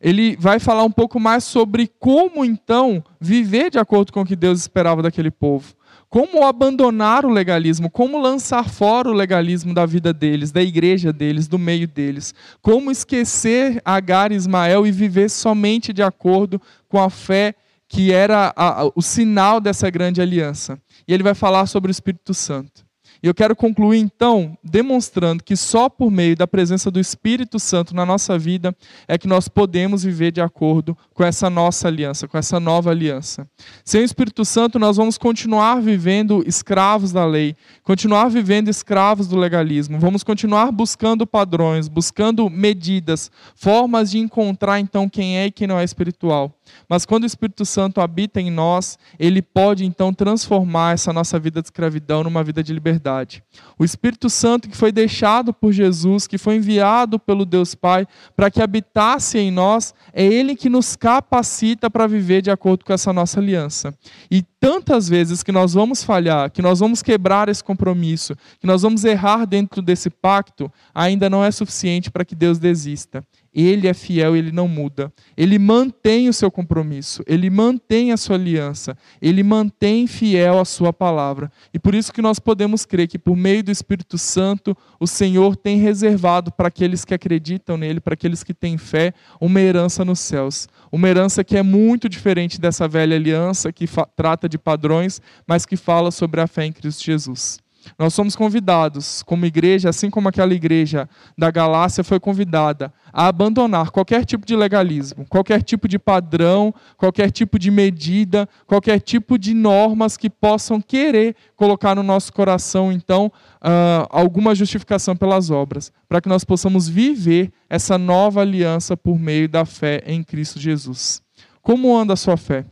Ele 0.00 0.34
vai 0.34 0.58
falar 0.58 0.82
um 0.82 0.90
pouco 0.90 1.20
mais 1.20 1.44
sobre 1.44 1.88
como 2.00 2.44
então 2.44 3.04
viver 3.20 3.70
de 3.70 3.78
acordo 3.78 4.12
com 4.12 4.22
o 4.22 4.26
que 4.26 4.34
Deus 4.34 4.58
esperava 4.58 5.00
daquele 5.00 5.30
povo. 5.30 5.72
Como 6.08 6.44
abandonar 6.44 7.24
o 7.24 7.28
legalismo, 7.28 7.88
como 7.88 8.20
lançar 8.20 8.68
fora 8.68 9.10
o 9.10 9.12
legalismo 9.12 9.72
da 9.72 9.86
vida 9.86 10.12
deles, 10.12 10.50
da 10.50 10.60
igreja 10.60 11.12
deles, 11.12 11.46
do 11.46 11.56
meio 11.56 11.86
deles. 11.86 12.34
Como 12.60 12.90
esquecer 12.90 13.80
Agar 13.84 14.32
e 14.32 14.34
Ismael 14.34 14.84
e 14.84 14.90
viver 14.90 15.30
somente 15.30 15.92
de 15.92 16.02
acordo 16.02 16.60
com 16.88 17.00
a 17.00 17.10
fé 17.10 17.54
que 17.86 18.10
era 18.10 18.52
a, 18.56 18.80
a, 18.80 18.90
o 18.96 19.02
sinal 19.02 19.60
dessa 19.60 19.88
grande 19.88 20.20
aliança. 20.20 20.76
E 21.06 21.14
ele 21.14 21.22
vai 21.22 21.34
falar 21.34 21.66
sobre 21.66 21.92
o 21.92 21.92
Espírito 21.92 22.34
Santo. 22.34 22.81
E 23.22 23.28
eu 23.28 23.34
quero 23.34 23.54
concluir 23.54 23.98
então 23.98 24.58
demonstrando 24.64 25.44
que 25.44 25.56
só 25.56 25.88
por 25.88 26.10
meio 26.10 26.34
da 26.34 26.46
presença 26.46 26.90
do 26.90 26.98
Espírito 26.98 27.60
Santo 27.60 27.94
na 27.94 28.04
nossa 28.04 28.36
vida 28.36 28.74
é 29.06 29.16
que 29.16 29.28
nós 29.28 29.46
podemos 29.46 30.02
viver 30.02 30.32
de 30.32 30.40
acordo 30.40 30.98
com 31.14 31.22
essa 31.22 31.48
nossa 31.48 31.86
aliança, 31.86 32.26
com 32.26 32.36
essa 32.36 32.58
nova 32.58 32.90
aliança. 32.90 33.48
Sem 33.84 34.00
o 34.00 34.04
Espírito 34.04 34.44
Santo, 34.44 34.76
nós 34.76 34.96
vamos 34.96 35.16
continuar 35.18 35.80
vivendo 35.80 36.42
escravos 36.46 37.12
da 37.12 37.24
lei, 37.24 37.54
continuar 37.84 38.28
vivendo 38.28 38.68
escravos 38.68 39.28
do 39.28 39.36
legalismo, 39.36 40.00
vamos 40.00 40.24
continuar 40.24 40.72
buscando 40.72 41.24
padrões, 41.24 41.86
buscando 41.86 42.50
medidas, 42.50 43.30
formas 43.54 44.10
de 44.10 44.18
encontrar 44.18 44.80
então 44.80 45.08
quem 45.08 45.38
é 45.38 45.46
e 45.46 45.52
quem 45.52 45.68
não 45.68 45.78
é 45.78 45.84
espiritual. 45.84 46.52
Mas 46.88 47.04
quando 47.04 47.24
o 47.24 47.26
Espírito 47.26 47.64
Santo 47.64 48.00
habita 48.00 48.40
em 48.40 48.50
nós, 48.50 48.98
ele 49.18 49.42
pode 49.42 49.84
então 49.84 50.12
transformar 50.12 50.94
essa 50.94 51.12
nossa 51.12 51.38
vida 51.38 51.60
de 51.60 51.66
escravidão 51.66 52.24
numa 52.24 52.42
vida 52.42 52.62
de 52.62 52.72
liberdade. 52.72 53.42
O 53.78 53.84
Espírito 53.84 54.28
Santo 54.28 54.68
que 54.68 54.76
foi 54.76 54.92
deixado 54.92 55.52
por 55.52 55.72
Jesus, 55.72 56.26
que 56.26 56.38
foi 56.38 56.56
enviado 56.56 57.18
pelo 57.18 57.44
Deus 57.44 57.74
Pai 57.74 58.06
para 58.36 58.50
que 58.50 58.62
habitasse 58.62 59.38
em 59.38 59.50
nós, 59.50 59.94
é 60.12 60.24
ele 60.24 60.54
que 60.54 60.68
nos 60.68 60.96
capacita 60.96 61.90
para 61.90 62.06
viver 62.06 62.42
de 62.42 62.50
acordo 62.50 62.84
com 62.84 62.92
essa 62.92 63.12
nossa 63.12 63.40
aliança. 63.40 63.94
E 64.30 64.42
tantas 64.62 65.08
vezes 65.08 65.42
que 65.42 65.50
nós 65.50 65.74
vamos 65.74 66.04
falhar, 66.04 66.50
que 66.50 66.62
nós 66.62 66.78
vamos 66.78 67.02
quebrar 67.02 67.48
esse 67.48 67.64
compromisso, 67.64 68.36
que 68.60 68.66
nós 68.66 68.82
vamos 68.82 69.04
errar 69.04 69.44
dentro 69.44 69.82
desse 69.82 70.08
pacto, 70.08 70.70
ainda 70.94 71.28
não 71.28 71.44
é 71.44 71.50
suficiente 71.50 72.10
para 72.10 72.24
que 72.24 72.34
Deus 72.34 72.58
desista. 72.58 73.24
Ele 73.54 73.86
é 73.86 73.92
fiel, 73.92 74.34
ele 74.34 74.50
não 74.50 74.66
muda. 74.66 75.12
Ele 75.36 75.58
mantém 75.58 76.28
o 76.28 76.32
seu 76.32 76.50
compromisso, 76.50 77.22
ele 77.26 77.50
mantém 77.50 78.10
a 78.10 78.16
sua 78.16 78.36
aliança, 78.36 78.96
ele 79.20 79.42
mantém 79.42 80.06
fiel 80.06 80.58
a 80.58 80.64
sua 80.64 80.92
palavra. 80.92 81.52
E 81.72 81.78
por 81.78 81.94
isso 81.94 82.12
que 82.12 82.22
nós 82.22 82.38
podemos 82.38 82.86
crer 82.86 83.06
que 83.06 83.18
por 83.18 83.36
meio 83.36 83.62
do 83.62 83.70
Espírito 83.70 84.16
Santo, 84.16 84.76
o 84.98 85.06
Senhor 85.06 85.54
tem 85.54 85.78
reservado 85.78 86.50
para 86.50 86.68
aqueles 86.68 87.04
que 87.04 87.12
acreditam 87.12 87.76
nele, 87.76 88.00
para 88.00 88.14
aqueles 88.14 88.42
que 88.42 88.54
têm 88.54 88.78
fé, 88.78 89.12
uma 89.40 89.60
herança 89.60 90.04
nos 90.04 90.20
céus. 90.20 90.66
Uma 90.90 91.08
herança 91.08 91.44
que 91.44 91.56
é 91.56 91.62
muito 91.62 92.08
diferente 92.08 92.60
dessa 92.60 92.88
velha 92.88 93.16
aliança 93.16 93.72
que 93.72 93.86
trata 94.16 94.48
de 94.48 94.58
padrões, 94.58 95.20
mas 95.46 95.66
que 95.66 95.76
fala 95.76 96.10
sobre 96.10 96.40
a 96.40 96.46
fé 96.46 96.64
em 96.64 96.72
Cristo 96.72 97.04
Jesus. 97.04 97.60
Nós 97.98 98.14
somos 98.14 98.36
convidados, 98.36 99.22
como 99.22 99.46
igreja, 99.46 99.88
assim 99.88 100.10
como 100.10 100.28
aquela 100.28 100.54
igreja 100.54 101.08
da 101.36 101.50
Galácia 101.50 102.04
foi 102.04 102.20
convidada, 102.20 102.92
a 103.12 103.26
abandonar 103.26 103.90
qualquer 103.90 104.24
tipo 104.24 104.46
de 104.46 104.56
legalismo, 104.56 105.26
qualquer 105.28 105.62
tipo 105.62 105.88
de 105.88 105.98
padrão, 105.98 106.74
qualquer 106.96 107.30
tipo 107.30 107.58
de 107.58 107.70
medida, 107.70 108.48
qualquer 108.66 109.00
tipo 109.00 109.38
de 109.38 109.54
normas 109.54 110.16
que 110.16 110.30
possam 110.30 110.80
querer 110.80 111.34
colocar 111.56 111.94
no 111.94 112.02
nosso 112.02 112.32
coração, 112.32 112.92
então, 112.92 113.30
uh, 113.56 114.06
alguma 114.10 114.54
justificação 114.54 115.16
pelas 115.16 115.50
obras, 115.50 115.92
para 116.08 116.20
que 116.20 116.28
nós 116.28 116.44
possamos 116.44 116.88
viver 116.88 117.52
essa 117.68 117.98
nova 117.98 118.40
aliança 118.40 118.96
por 118.96 119.18
meio 119.18 119.48
da 119.48 119.64
fé 119.64 120.02
em 120.06 120.22
Cristo 120.22 120.58
Jesus. 120.58 121.22
Como 121.60 121.96
anda 121.96 122.14
a 122.14 122.16
sua 122.16 122.36
fé? 122.36 122.64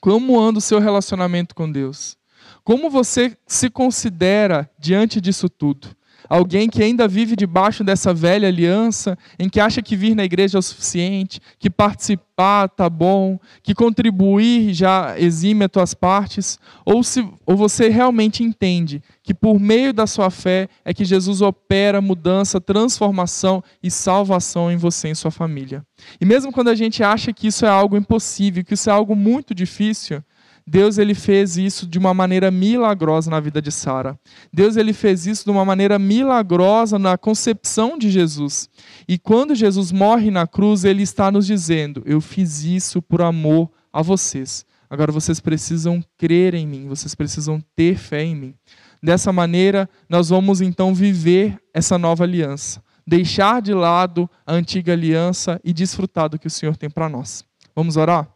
Como 0.00 0.38
anda 0.38 0.58
o 0.58 0.62
seu 0.62 0.78
relacionamento 0.78 1.54
com 1.54 1.70
Deus? 1.70 2.16
Como 2.64 2.88
você 2.88 3.36
se 3.46 3.68
considera 3.68 4.70
diante 4.78 5.20
disso 5.20 5.50
tudo? 5.50 5.88
Alguém 6.26 6.70
que 6.70 6.82
ainda 6.82 7.06
vive 7.06 7.36
debaixo 7.36 7.84
dessa 7.84 8.14
velha 8.14 8.48
aliança, 8.48 9.18
em 9.38 9.50
que 9.50 9.60
acha 9.60 9.82
que 9.82 9.94
vir 9.94 10.14
na 10.14 10.24
igreja 10.24 10.56
é 10.56 10.60
o 10.60 10.62
suficiente, 10.62 11.38
que 11.58 11.68
participar 11.68 12.68
tá 12.68 12.88
bom, 12.88 13.38
que 13.62 13.74
contribuir 13.74 14.72
já 14.72 15.14
exime 15.18 15.66
as 15.66 15.70
tuas 15.70 15.92
partes, 15.92 16.58
ou 16.86 17.04
se 17.04 17.28
ou 17.44 17.54
você 17.54 17.90
realmente 17.90 18.42
entende 18.42 19.02
que 19.22 19.34
por 19.34 19.60
meio 19.60 19.92
da 19.92 20.06
sua 20.06 20.30
fé 20.30 20.66
é 20.82 20.94
que 20.94 21.04
Jesus 21.04 21.42
opera 21.42 22.00
mudança, 22.00 22.58
transformação 22.58 23.62
e 23.82 23.90
salvação 23.90 24.72
em 24.72 24.76
você 24.78 25.08
e 25.08 25.10
em 25.10 25.14
sua 25.14 25.30
família. 25.30 25.84
E 26.18 26.24
mesmo 26.24 26.50
quando 26.50 26.68
a 26.68 26.74
gente 26.74 27.02
acha 27.02 27.30
que 27.30 27.48
isso 27.48 27.66
é 27.66 27.68
algo 27.68 27.98
impossível, 27.98 28.64
que 28.64 28.72
isso 28.72 28.88
é 28.88 28.92
algo 28.94 29.14
muito 29.14 29.54
difícil, 29.54 30.22
Deus 30.66 30.96
ele 30.96 31.14
fez 31.14 31.58
isso 31.58 31.86
de 31.86 31.98
uma 31.98 32.14
maneira 32.14 32.50
milagrosa 32.50 33.30
na 33.30 33.38
vida 33.38 33.60
de 33.60 33.70
Sara. 33.70 34.18
Deus 34.52 34.76
ele 34.76 34.94
fez 34.94 35.26
isso 35.26 35.44
de 35.44 35.50
uma 35.50 35.64
maneira 35.64 35.98
milagrosa 35.98 36.98
na 36.98 37.18
concepção 37.18 37.98
de 37.98 38.10
Jesus. 38.10 38.68
E 39.06 39.18
quando 39.18 39.54
Jesus 39.54 39.92
morre 39.92 40.30
na 40.30 40.46
cruz, 40.46 40.84
ele 40.84 41.02
está 41.02 41.30
nos 41.30 41.46
dizendo: 41.46 42.02
Eu 42.06 42.20
fiz 42.20 42.64
isso 42.64 43.02
por 43.02 43.20
amor 43.20 43.70
a 43.92 44.00
vocês. 44.00 44.64
Agora 44.88 45.12
vocês 45.12 45.38
precisam 45.38 46.02
crer 46.16 46.54
em 46.54 46.66
mim, 46.66 46.88
vocês 46.88 47.14
precisam 47.14 47.60
ter 47.74 47.96
fé 47.96 48.22
em 48.22 48.34
mim. 48.34 48.54
Dessa 49.02 49.32
maneira, 49.32 49.88
nós 50.08 50.30
vamos 50.30 50.62
então 50.62 50.94
viver 50.94 51.58
essa 51.74 51.98
nova 51.98 52.24
aliança, 52.24 52.82
deixar 53.06 53.60
de 53.60 53.74
lado 53.74 54.30
a 54.46 54.54
antiga 54.54 54.92
aliança 54.92 55.60
e 55.62 55.74
desfrutar 55.74 56.30
do 56.30 56.38
que 56.38 56.46
o 56.46 56.50
Senhor 56.50 56.76
tem 56.76 56.88
para 56.88 57.08
nós. 57.08 57.44
Vamos 57.76 57.96
orar? 57.96 58.33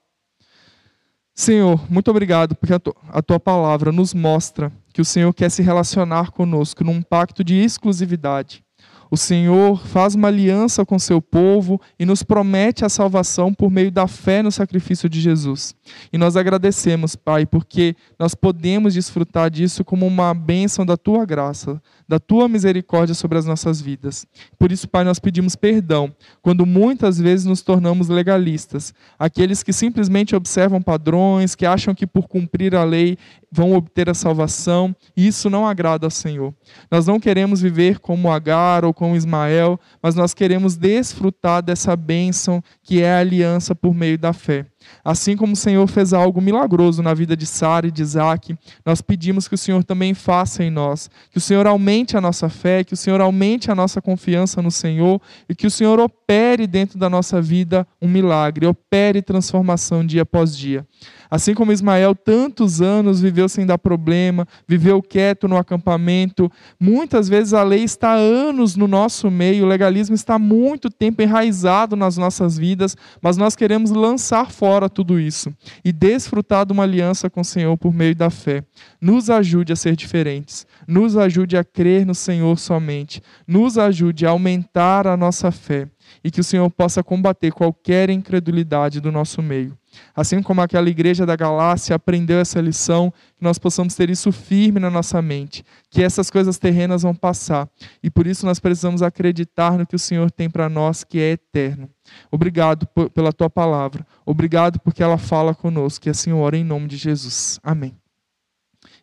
Senhor, 1.39 1.81
muito 1.89 2.11
obrigado 2.11 2.57
porque 2.57 2.75
a, 2.75 2.81
a 3.11 3.23
tua 3.23 3.39
palavra 3.39 3.93
nos 3.93 4.13
mostra 4.13 4.73
que 4.93 5.01
o 5.01 5.05
Senhor 5.05 5.33
quer 5.33 5.49
se 5.49 5.63
relacionar 5.63 6.33
conosco 6.33 6.83
num 6.83 7.01
pacto 7.01 7.45
de 7.45 7.55
exclusividade. 7.55 8.65
O 9.11 9.17
Senhor 9.17 9.81
faz 9.87 10.15
uma 10.15 10.29
aliança 10.29 10.85
com 10.85 10.99
seu 10.99 11.21
povo 11.21 11.81
e 11.99 12.05
nos 12.05 12.23
promete 12.23 12.85
a 12.85 12.89
salvação 12.89 13.53
por 13.55 13.71
meio 13.71 13.91
da 13.91 14.07
fé 14.07 14.43
no 14.43 14.53
sacrifício 14.53 15.09
de 15.09 15.21
Jesus. 15.21 15.75
E 16.13 16.19
nós 16.19 16.37
agradecemos, 16.37 17.17
Pai, 17.17 17.47
porque 17.47 17.97
nós 18.19 18.35
podemos 18.35 18.95
desfrutar 18.95 19.51
disso 19.51 19.85
como 19.85 20.07
uma 20.07 20.35
bênção 20.35 20.85
da 20.85 20.97
tua 20.97 21.25
graça, 21.25 21.81
da 22.07 22.19
tua 22.19 22.49
misericórdia 22.49 23.15
sobre 23.15 23.39
as 23.39 23.47
nossas 23.47 23.81
vidas. 23.81 24.27
Por 24.59 24.71
isso, 24.71 24.89
Pai, 24.89 25.05
nós 25.05 25.19
pedimos 25.19 25.57
perdão 25.57 26.15
quando 26.43 26.67
muitas 26.67 27.19
vezes 27.19 27.47
nos 27.47 27.63
tornamos 27.63 28.09
legalistas, 28.09 28.93
aqueles 29.19 29.63
que 29.63 29.73
simplesmente 29.73 30.37
observam 30.37 30.83
padrões, 30.83 31.55
que 31.55 31.67
acham 31.67 31.95
que 31.95 32.07
por 32.07 32.29
cumprir 32.29 32.75
a 32.75 32.85
lei 32.85 33.17
vão 33.51 33.73
obter 33.73 34.09
a 34.09 34.15
salvação, 34.15 34.95
e 35.17 35.27
isso 35.27 35.49
não 35.49 35.67
agrada 35.67 36.07
ao 36.07 36.11
Senhor. 36.11 36.55
Nós 36.91 37.07
não 37.07 37.19
queremos 37.19 37.61
viver 37.61 37.99
como 37.99 38.31
Agar 38.31 38.85
ou 38.85 38.93
como 38.93 39.17
Ismael, 39.17 39.81
mas 40.03 40.15
nós 40.15 40.35
queremos 40.35 40.77
desfrutar 40.77 41.63
dessa 41.63 41.97
bênção 41.97 42.63
que 42.83 43.03
é 43.03 43.15
a 43.15 43.21
aliança 43.21 43.75
por 43.75 43.95
meio 43.95 44.19
da 44.19 44.33
fé. 44.33 44.67
Assim 45.05 45.37
como 45.37 45.53
o 45.53 45.57
Senhor 45.57 45.87
fez 45.87 46.13
algo 46.13 46.41
milagroso 46.41 47.03
na 47.03 47.15
vida 47.15 47.37
de 47.37 47.47
Sara 47.47 47.87
e 47.87 47.91
de 47.91 48.03
Isaac, 48.03 48.57
nós 48.85 49.01
pedimos 49.01 49.49
que 49.49 49.55
o 49.55 49.59
Senhor 49.59 49.83
também 49.85 50.15
faça 50.15 50.63
em 50.63 50.71
nós, 50.71 51.11
que 51.31 51.39
o 51.39 51.41
Senhor 51.41 51.67
aumente 51.67 52.17
a 52.17 52.21
nossa 52.21 52.49
fé, 52.49 52.85
que 52.85 52.95
o 52.95 52.97
Senhor 52.97 53.21
aumente 53.21 53.71
a 53.71 53.75
nossa 53.75 54.01
confiança 54.01 54.63
no 54.63 54.71
Senhor 54.71 55.21
e 55.49 55.55
que 55.55 55.67
o 55.67 55.71
Senhor 55.71 55.99
opere 55.99 56.67
dentro 56.67 56.99
da 56.99 57.09
nossa 57.09 57.41
vida 57.41 57.87
um 58.01 58.09
milagre, 58.09 58.67
opere 58.67 59.23
transformação 59.23 60.05
dia 60.05 60.23
após 60.23 60.57
dia. 60.57 60.87
Assim 61.31 61.55
como 61.55 61.73
Ismael, 61.73 62.15
tantos 62.15 62.81
anos 62.81 63.21
viveu 63.21 63.49
sem 63.49 63.67
dar 63.67 63.79
problema, 63.79 64.47
viveu 64.67 65.03
quieto 65.03 65.47
no 65.47 65.57
acampamento. 65.57 66.51
Muitas 66.81 67.29
vezes 67.29 67.53
a 67.53 67.63
lei 67.63 67.85
está 67.85 68.13
há 68.13 68.17
anos 68.17 68.77
no 68.77 68.89
nosso 68.89 69.31
meio, 69.31 69.65
o 69.65 69.69
legalismo 69.69 70.15
está 70.15 70.35
há 70.35 70.39
muito 70.39 70.89
tempo 70.89 71.21
enraizado 71.21 71.95
nas 71.95 72.17
nossas 72.17 72.57
vidas, 72.57 72.97
mas 73.21 73.37
nós 73.37 73.55
queremos 73.55 73.91
lançar 73.91 74.51
fora 74.51 74.89
tudo 74.89 75.21
isso 75.21 75.55
e 75.85 75.93
desfrutar 75.93 76.65
de 76.65 76.73
uma 76.73 76.83
aliança 76.83 77.29
com 77.29 77.43
o 77.43 77.45
Senhor 77.45 77.77
por 77.77 77.93
meio 77.93 78.15
da 78.15 78.31
fé. 78.31 78.65
Nos 79.01 79.29
ajude 79.29 79.73
a 79.73 79.77
ser 79.77 79.95
diferentes, 79.95 80.67
nos 80.87 81.17
ajude 81.17 81.57
a 81.57 81.65
crer 81.65 82.07
no 82.07 82.15
Senhor 82.15 82.59
somente, 82.59 83.23
nos 83.47 83.77
ajude 83.77 84.27
a 84.27 84.31
aumentar 84.31 85.07
a 85.07 85.17
nossa 85.17 85.51
fé 85.51 85.89
e 86.25 86.31
que 86.31 86.41
o 86.41 86.45
Senhor 86.45 86.69
possa 86.71 87.03
combater 87.03 87.53
qualquer 87.53 88.11
incredulidade 88.11 89.01
do 89.01 89.13
nosso 89.13 89.43
meio. 89.43 89.78
Assim 90.15 90.43
como 90.43 90.61
aquela 90.61 90.89
igreja 90.89 91.25
da 91.25 91.37
Galácia 91.37 91.97
aprendeu 91.97 92.39
essa 92.39 92.61
lição, 92.61 93.13
que 93.37 93.43
nós 93.43 93.59
possamos 93.59 93.95
ter 93.95 94.11
isso 94.11 94.33
firme 94.33 94.81
na 94.81 94.91
nossa 94.91 95.23
mente, 95.23 95.65
que 95.91 96.03
essas 96.03 96.31
coisas 96.31 96.59
terrenas 96.59 97.03
vão 97.03 97.15
passar 97.15 97.69
e 98.03 98.11
por 98.11 98.27
isso 98.27 98.45
nós 98.45 98.59
precisamos 98.59 99.03
acreditar 99.03 99.79
no 99.79 99.87
que 99.87 99.97
o 99.97 99.99
Senhor 99.99 100.31
tem 100.31 100.51
para 100.51 100.69
nós, 100.69 101.05
que 101.05 101.19
é 101.19 101.33
eterno. 101.33 101.89
Obrigado 102.31 102.87
pela 103.15 103.33
tua 103.33 103.49
palavra, 103.49 104.07
obrigado 104.25 104.81
porque 104.81 105.03
ela 105.03 105.19
fala 105.19 105.55
conosco, 105.55 106.03
que 106.03 106.11
assim 106.11 106.33
ora 106.33 106.57
em 106.57 106.65
nome 106.65 106.87
de 106.89 106.97
Jesus. 106.97 107.61
Amém. 107.63 107.95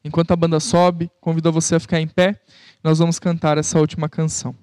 Enquanto 0.04 0.32
a 0.32 0.36
banda 0.36 0.60
sobe, 0.60 1.10
convido 1.20 1.52
você 1.52 1.76
a 1.76 1.80
ficar 1.80 2.00
em 2.00 2.08
pé, 2.08 2.40
nós 2.84 3.00
vamos 3.00 3.18
cantar 3.18 3.58
essa 3.58 3.80
última 3.80 4.08
canção. 4.08 4.56